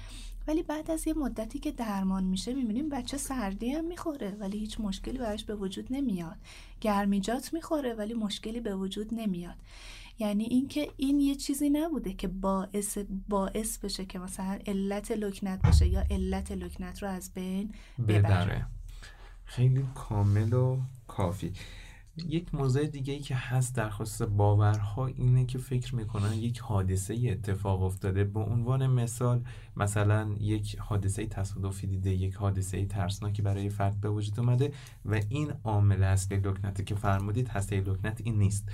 [0.49, 4.81] ولی بعد از یه مدتی که درمان میشه می‌بینیم بچه سردی هم می‌خوره ولی هیچ
[4.81, 6.37] مشکلی براش به وجود نمیاد.
[6.81, 9.57] گرمیجات می‌خوره ولی مشکلی به وجود نمیاد.
[10.19, 12.99] یعنی اینکه این یه چیزی نبوده که باعث
[13.29, 17.73] باعث بشه که مثلا علت لکنت باشه یا علت لکنت رو از بین
[18.09, 18.67] ببره.
[19.55, 20.79] خیلی کامل و
[21.09, 21.53] کافی.
[22.17, 27.15] یک موضوع دیگه ای که هست در خصوص باورها اینه که فکر می‌کنن یک حادثه
[27.31, 28.25] اتفاق افتاده.
[28.25, 29.45] به عنوان مثال
[29.77, 34.73] مثلا یک حادثه تصادفی دیده یک حادثه ترسناکی برای فرد به وجود اومده
[35.05, 38.69] و این عامل اصلی لکنتی که فرمودید هسته لکنت این نیست.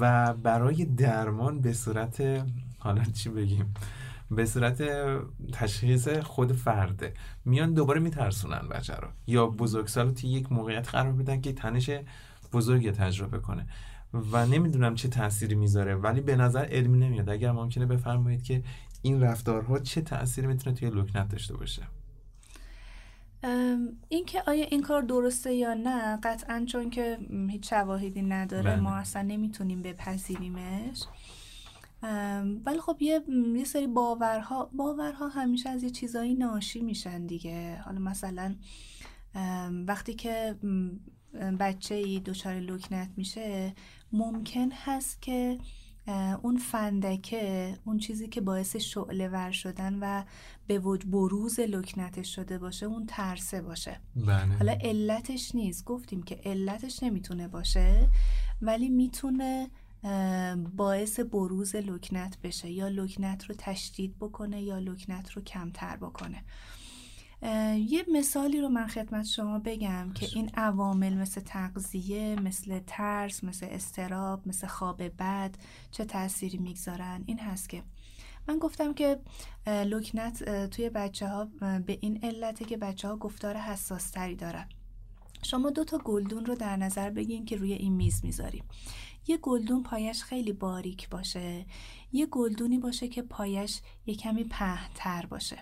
[0.00, 2.46] و برای درمان به صورت
[2.78, 3.74] حالا چی بگیم؟
[4.30, 4.82] به صورت
[5.52, 7.14] تشخیص خود فرده.
[7.44, 9.08] میان دوباره میترسونن بچه رو.
[9.26, 11.90] یا بزرگسال رو توی یک موقعیت قرار بدن که تنش
[12.52, 13.66] بزرگی تجربه کنه.
[14.32, 17.28] و نمی‌دونم چه تأثیری می‌ذاره ولی به نظر علمی نمیاد.
[17.28, 18.62] اگر ممکنه بفرمایید که
[19.02, 21.82] این رفتارها چه تأثیری می‌تونه توی لکنت داشته باشه.
[24.08, 27.18] اینکه آیا این کار درسته یا نه قطعا چون که
[27.50, 28.80] هیچ شواهدی نداره بله.
[28.80, 31.02] ما اصلا نمی‌تونیم بپذیریمش.
[32.66, 33.22] ولی خب یه
[33.56, 37.76] یه سری باورها باورها همیشه از یه چیزایی ناشی میشن دیگه.
[37.84, 38.54] حالا مثلا
[39.86, 40.56] وقتی که
[41.60, 43.74] بچه ای دچار لکنت میشه
[44.12, 45.58] ممکن هست که
[46.42, 50.24] اون فندکه اون چیزی که باعث شعله ور شدن و
[50.66, 54.00] به بروز لکنتش شده باشه اون ترسه باشه.
[54.16, 54.56] بله.
[54.56, 55.84] حالا علتش نیست.
[55.84, 58.08] گفتیم که علتش نمی‌تونه باشه
[58.62, 59.70] ولی می‌تونه
[60.76, 62.70] باعث بروز لکنت بشه.
[62.70, 66.44] یا لکنت رو تشدید بکنه یا لکنت رو کمتر بکنه.
[67.76, 73.66] یه مثالی رو من خدمت شما بگم که این عوامل مثل تغذیه مثل ترس مثل
[73.70, 75.54] استراب مثل خواب بد
[75.90, 77.82] چه تأثیری می‌گذارن؟ این هست که
[78.48, 79.20] من گفتم که
[79.66, 84.68] لکنت توی بچه ها به این علته که بچه ها گفتار حساس تری دارن.
[85.42, 88.64] شما دو تا گلدون رو در نظر بگین که روی این میز می‌ذاریم.
[89.28, 91.66] یه گلدون پایش خیلی باریک باشه.
[92.12, 95.58] یه گلدونی باشه که پایش یه کمی پهن‌تر باشه.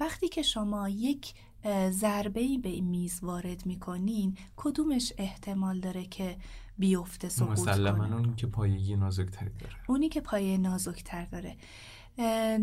[0.00, 1.34] وقتی که شما یک
[1.90, 6.36] ضربه ای به این میز وارد می‌کنین کدومش احتمال داره که
[6.78, 9.72] بیفته سقوط مسلما کنه؟ اون که پایگی نازکتری داره.
[9.88, 11.56] اونی که پایه نازکتر داره.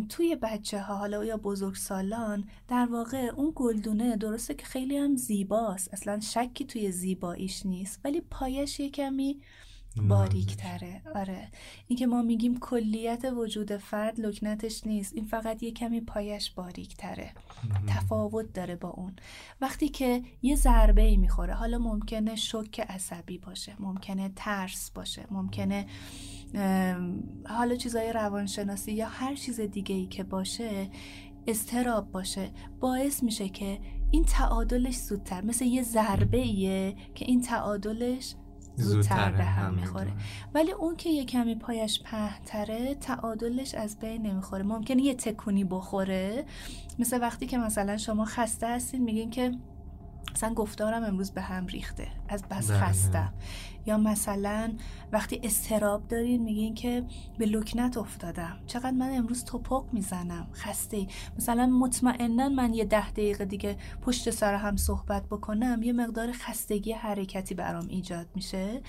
[0.10, 5.94] توی بچه ها حالا یا بزرگسالان در واقع اون گلدونه درسته که خیلی هم زیباست.
[5.94, 9.42] اصلا شکی توی زیباییش نیست ولی پایش یه کمی
[10.02, 11.02] باریک تره.
[11.16, 11.48] آره.
[11.88, 15.14] این که ما میگیم کلیت وجود فرد لکنتش نیست.
[15.16, 17.32] این فقط یه کمی پایش باریک تره.
[17.88, 19.16] تفاوت داره با اون.
[19.62, 25.86] وقتی که یه ضربه ای می‌خوره حالا ممکنه شوک عصبی باشه ممکنه ترس باشه ممکنه
[27.46, 30.90] حالا چیزای روانشناسی یا هر چیز دیگه ای که باشه
[31.48, 32.52] استراب باشه.
[32.80, 33.80] باعث میشه که
[34.12, 38.36] این تعادلش زودتر مثل یه ضربه ایه که این تعادلش
[38.76, 40.12] زودتر به هم می‌خوره.
[40.54, 44.64] ولی اون که یه کمی پایش پهتره تعادلش از بین نمی‌خوره.
[44.64, 46.46] ممکنه یه تکونی بخوره.
[47.00, 49.52] مثل وقتی که مثلا شما خسته هستین میگین که
[50.34, 52.08] مثلا گفتارم امروز به هم ریخته.
[52.30, 52.80] از بس بله.
[52.80, 53.34] خستم.
[53.86, 54.74] یا مثلا
[55.12, 57.04] وقتی استراب دارین میگین که
[57.38, 58.60] به لکنت افتادم.
[58.68, 61.08] چقدر من امروز توپق می‌زنم خسته ای.
[61.38, 66.92] مثلا مطمئنا من یه ده دقیقه دیگه پشت سر هم صحبت بکنم یه مقدار خستگی
[66.92, 68.82] حرکتی برام ایجاد میشه.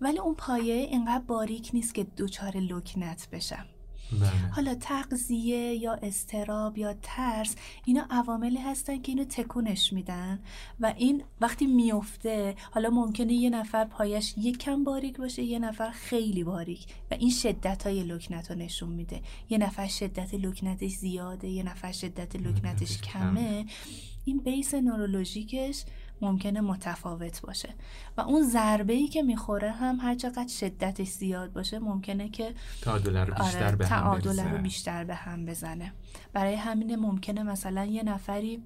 [0.00, 3.66] ولی اون پایه اینقدر باریک نیست که دوچار لکنت بشم.
[4.12, 4.50] بله.
[4.52, 10.38] حالا تغذیه یا استراب یا ترس اینا عواملی هستن که اینو تکونش میدن
[10.80, 15.90] و این وقتی میفته حالا ممکنه یه نفر پایش یک کم باریک باشه یه نفر
[15.90, 19.20] خیلی باریک و این شدت های لکنت رو نشون میده.
[19.50, 23.66] یه نفر شدت لکنتش زیاده یه نفر شدت لکنتش لکنتش کمه.
[24.24, 25.84] این بیس نورولوژیکش
[26.22, 27.74] ممکنه متفاوت باشه
[28.16, 33.16] و اون ضربه ای که می‌خوره هم هر چقدر شدتش زیاد باشه ممکنه که تعادل
[33.16, 34.52] رو بیشتر آره به هم.
[34.52, 35.92] رو بیشتر به هم بزنه
[36.32, 38.62] برای همینه ممکنه مثلا یه نفری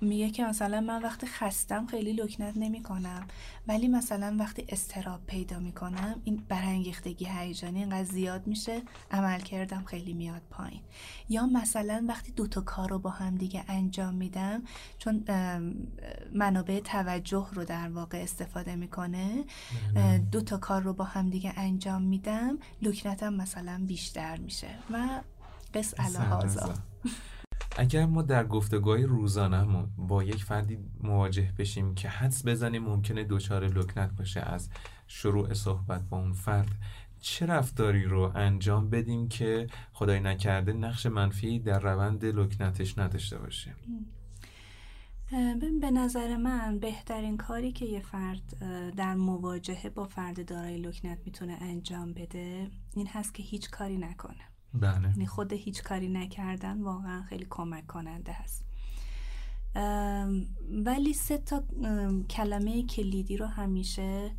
[0.00, 3.26] میگه که مثلا من وقتی خستم خیلی لکنت نمی کنم
[3.68, 9.84] ولی مثلا وقتی استراب پیدا می کنم این برانگیختگی هیجانی اینقدر زیاد میشه عمل کردم
[9.84, 10.80] خیلی میاد پایین.
[11.28, 14.62] یا مثلا وقتی دوتا کار رو با هم دیگه انجام میدم
[14.98, 15.24] چون
[16.32, 19.44] منابع توجه رو در واقع استفاده می‌کنه
[20.32, 24.68] دو تا کار رو با هم دیگه انجام میدم لکنتم مثلا بیشتر میشه.
[24.90, 25.20] و
[25.74, 26.74] قص الهازا.
[27.76, 33.66] اگر ما در گفتگوهای روزانهمون با یک فردی مواجه بشیم که حدس بزنیم ممکنه دچار
[33.66, 34.70] لکنت باشه از
[35.06, 36.70] شروع صحبت با اون فرد
[37.20, 43.74] چه رفتاری رو انجام بدیم که خدای نکرده نقش منفی در روند لکنتش نداشته باشه؟
[45.80, 48.56] به نظر من بهترین کاری که یه فرد
[48.96, 54.49] در مواجهه با فرد دارای لکنت می‌تونه انجام بده این هست که هیچ کاری نکنه.
[54.74, 55.08] بله.
[55.08, 58.64] یعنی خود هیچ کاری نکردن واقعا خیلی کمک کننده هست
[60.84, 61.64] ولی سه تا
[62.30, 64.30] کلمه کلیدی رو همیشه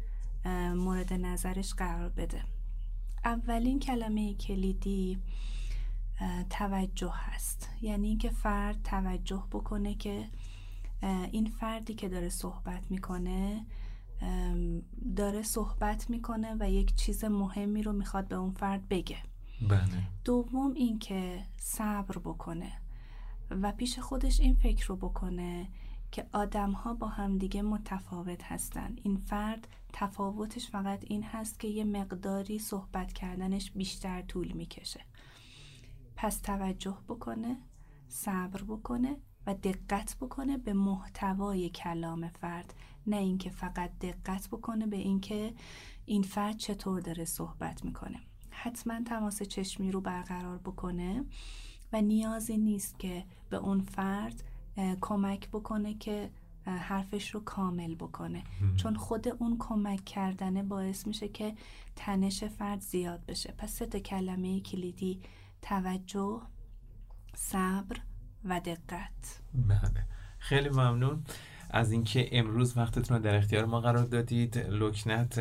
[0.76, 2.44] مورد نظرش قرار بده.
[3.26, 5.20] اولین کلمه کلیدی
[6.50, 7.70] توجه هست.
[7.82, 10.30] یعنی اینکه فرد توجه بکنه که
[11.32, 13.66] این فردی که داره صحبت می‌کنه
[15.16, 19.18] داره صحبت می‌کنه و یک چیز مهمی رو می‌خواد به اون فرد بگه.
[19.70, 20.04] بله.
[20.24, 22.72] دوم اینکه صبر بکنه
[23.50, 25.68] و پیش خودش این فکر رو بکنه
[26.12, 28.96] که آدم ها با همدیگه متفاوت هستن.
[29.04, 35.02] این فرد تفاوتش فقط این هست که یه مقداری صحبت کردنش بیشتر طول می‌کشه.
[36.16, 37.58] پس توجه بکنه
[38.08, 42.74] صبر بکنه و دقت بکنه به محتوای کلام فرد.
[43.08, 45.54] نه اینکه فقط دقت بکنه به اینکه
[46.06, 48.20] این فرد چطور داره صحبت می‌کنه.
[48.64, 51.26] حتما تماس چشمی رو برقرار بکنه
[51.94, 54.44] و نیازی نیست که به اون فرد
[55.02, 56.30] کمک بکنه که
[56.66, 58.44] حرفش رو کامل بکنه.
[58.76, 61.54] چون خود اون کمک کردنه باعث میشه که
[61.96, 63.54] تنش فرد زیاد بشه.
[63.58, 65.22] پس سه کلمه کلیدی
[65.62, 66.42] توجه
[67.36, 67.98] صبر
[68.46, 69.42] و دقت.
[69.54, 70.06] بله.
[70.40, 71.24] خیلی ممنون
[71.70, 74.58] از اینکه امروز وقتتون رو در اختیار ما قرار دادید.
[74.58, 75.38] لکنت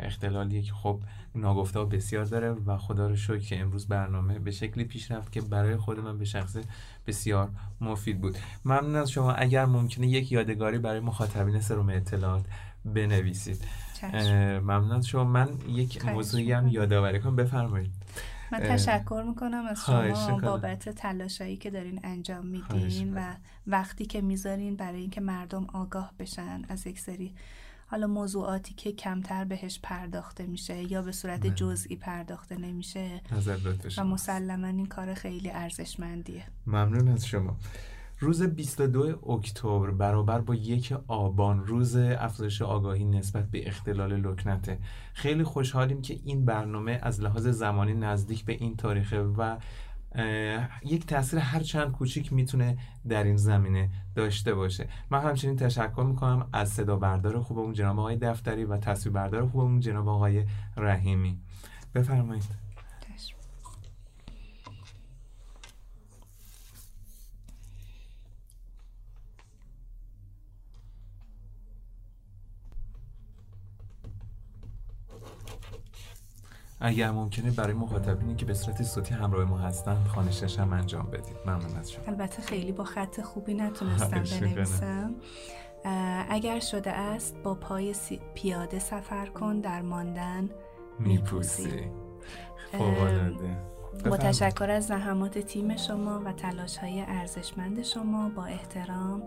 [0.00, 1.00] اختلالیه که خب
[1.36, 5.40] ناگفته بسیار داره و خدا رو شکر که امروز برنامه به شکلی پیش رفت که
[5.40, 6.56] برای خود من به شخص
[7.06, 7.48] بسیار
[7.80, 8.36] مفید بود.
[8.64, 9.32] ممنون از شما.
[9.32, 12.44] اگر ممکنه یک یادگاری برای مخاطبین سروم اطلاعات
[12.84, 13.64] بنویسید.
[14.62, 15.24] ممنون از شما.
[15.24, 16.68] من یک موضوعی هم.
[16.68, 17.36] یادآوری کنم.
[17.36, 17.90] بفرمایید.
[18.52, 20.40] من تشکر می‌کنم از شما.
[20.40, 23.34] بابت تلاشایی که دارین انجام میدین و
[23.66, 27.34] وقتی که می‌ذارین برای اینکه مردم آگاه بشن از یک سری
[27.86, 31.46] حالا موضوعاتی که کمتر بهش پرداخته میشه یا به صورت.
[31.46, 33.20] جزئی پرداخته نمیشه
[33.98, 36.44] و مسلما این کار خیلی ارزشمندیه.
[36.66, 37.56] ممنون از شما.
[38.18, 44.78] روز 22 اکتبر برابر با یک آبان روز افزایش آگاهی نسبت به اختلال لکنته.
[45.12, 49.56] خیلی خوشحالیم که این برنامه از لحاظ زمانی نزدیک به این تاریخه و
[50.84, 54.88] یک تاثیر هر چند کوچیک می‌تونه در این زمینه داشته باشه.
[55.10, 59.80] من همچنین تشکر می‌کنم از صدا بردار خوبمون جناب آقای دفتری و تصویر بردار خوبمون
[59.80, 60.44] جناب آقای
[60.76, 61.38] رحیمی.
[61.94, 62.65] بفرمایید.
[76.80, 81.36] اگر ممکنه برای مخاطبینی که به صورت صوتی همراه ما هستند خانشش هم انجام بدید.
[81.46, 82.04] ممنون از شما.
[82.06, 84.40] البته خیلی با خط خوبی نتونستم می‌کنم.
[84.50, 85.14] بنویسم.
[86.30, 90.50] اگر شده است با پای سی- پیاده سفر کن در ماندن
[90.98, 91.80] میپوسی.
[94.10, 94.16] با.
[94.16, 98.28] تشکر از زحمات تیم شما و تلاش های ارزشمند شما.
[98.28, 99.22] با احترام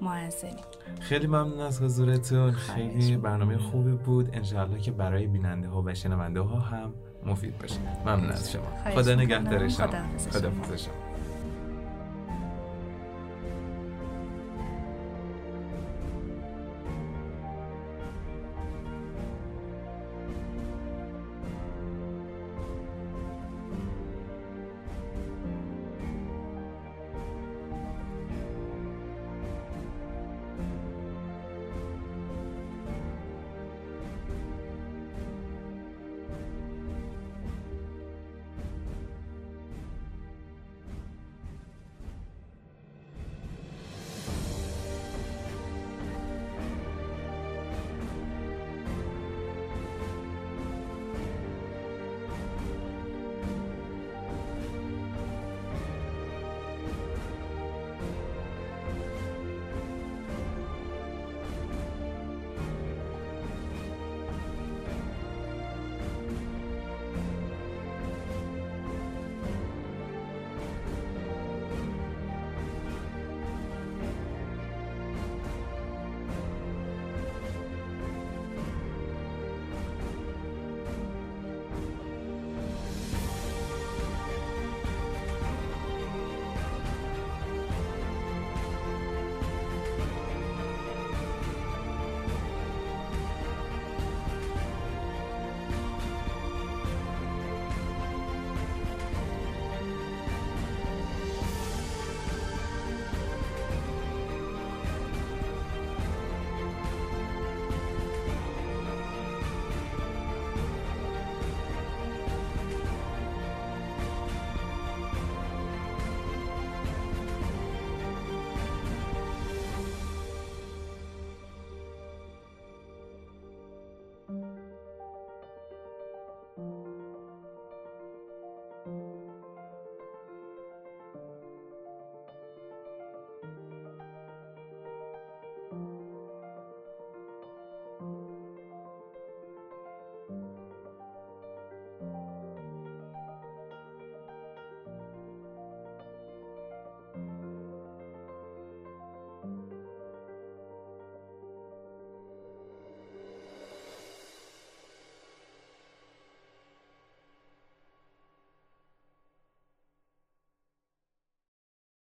[0.00, 0.60] معزنی
[1.00, 2.52] خیلی ممنون از حضورتون.
[2.52, 3.16] خیلی.
[3.16, 4.30] برنامه خوبی بود.
[4.32, 6.94] انشاءالله که برای بیننده ها و شنونده ها هم
[7.26, 7.80] مفید باشه.
[8.06, 8.62] ممنون از شما.
[8.94, 9.14] خدا.
[9.14, 10.30] نگهدار شما شما.
[10.30, 10.94] خداحافظ شما.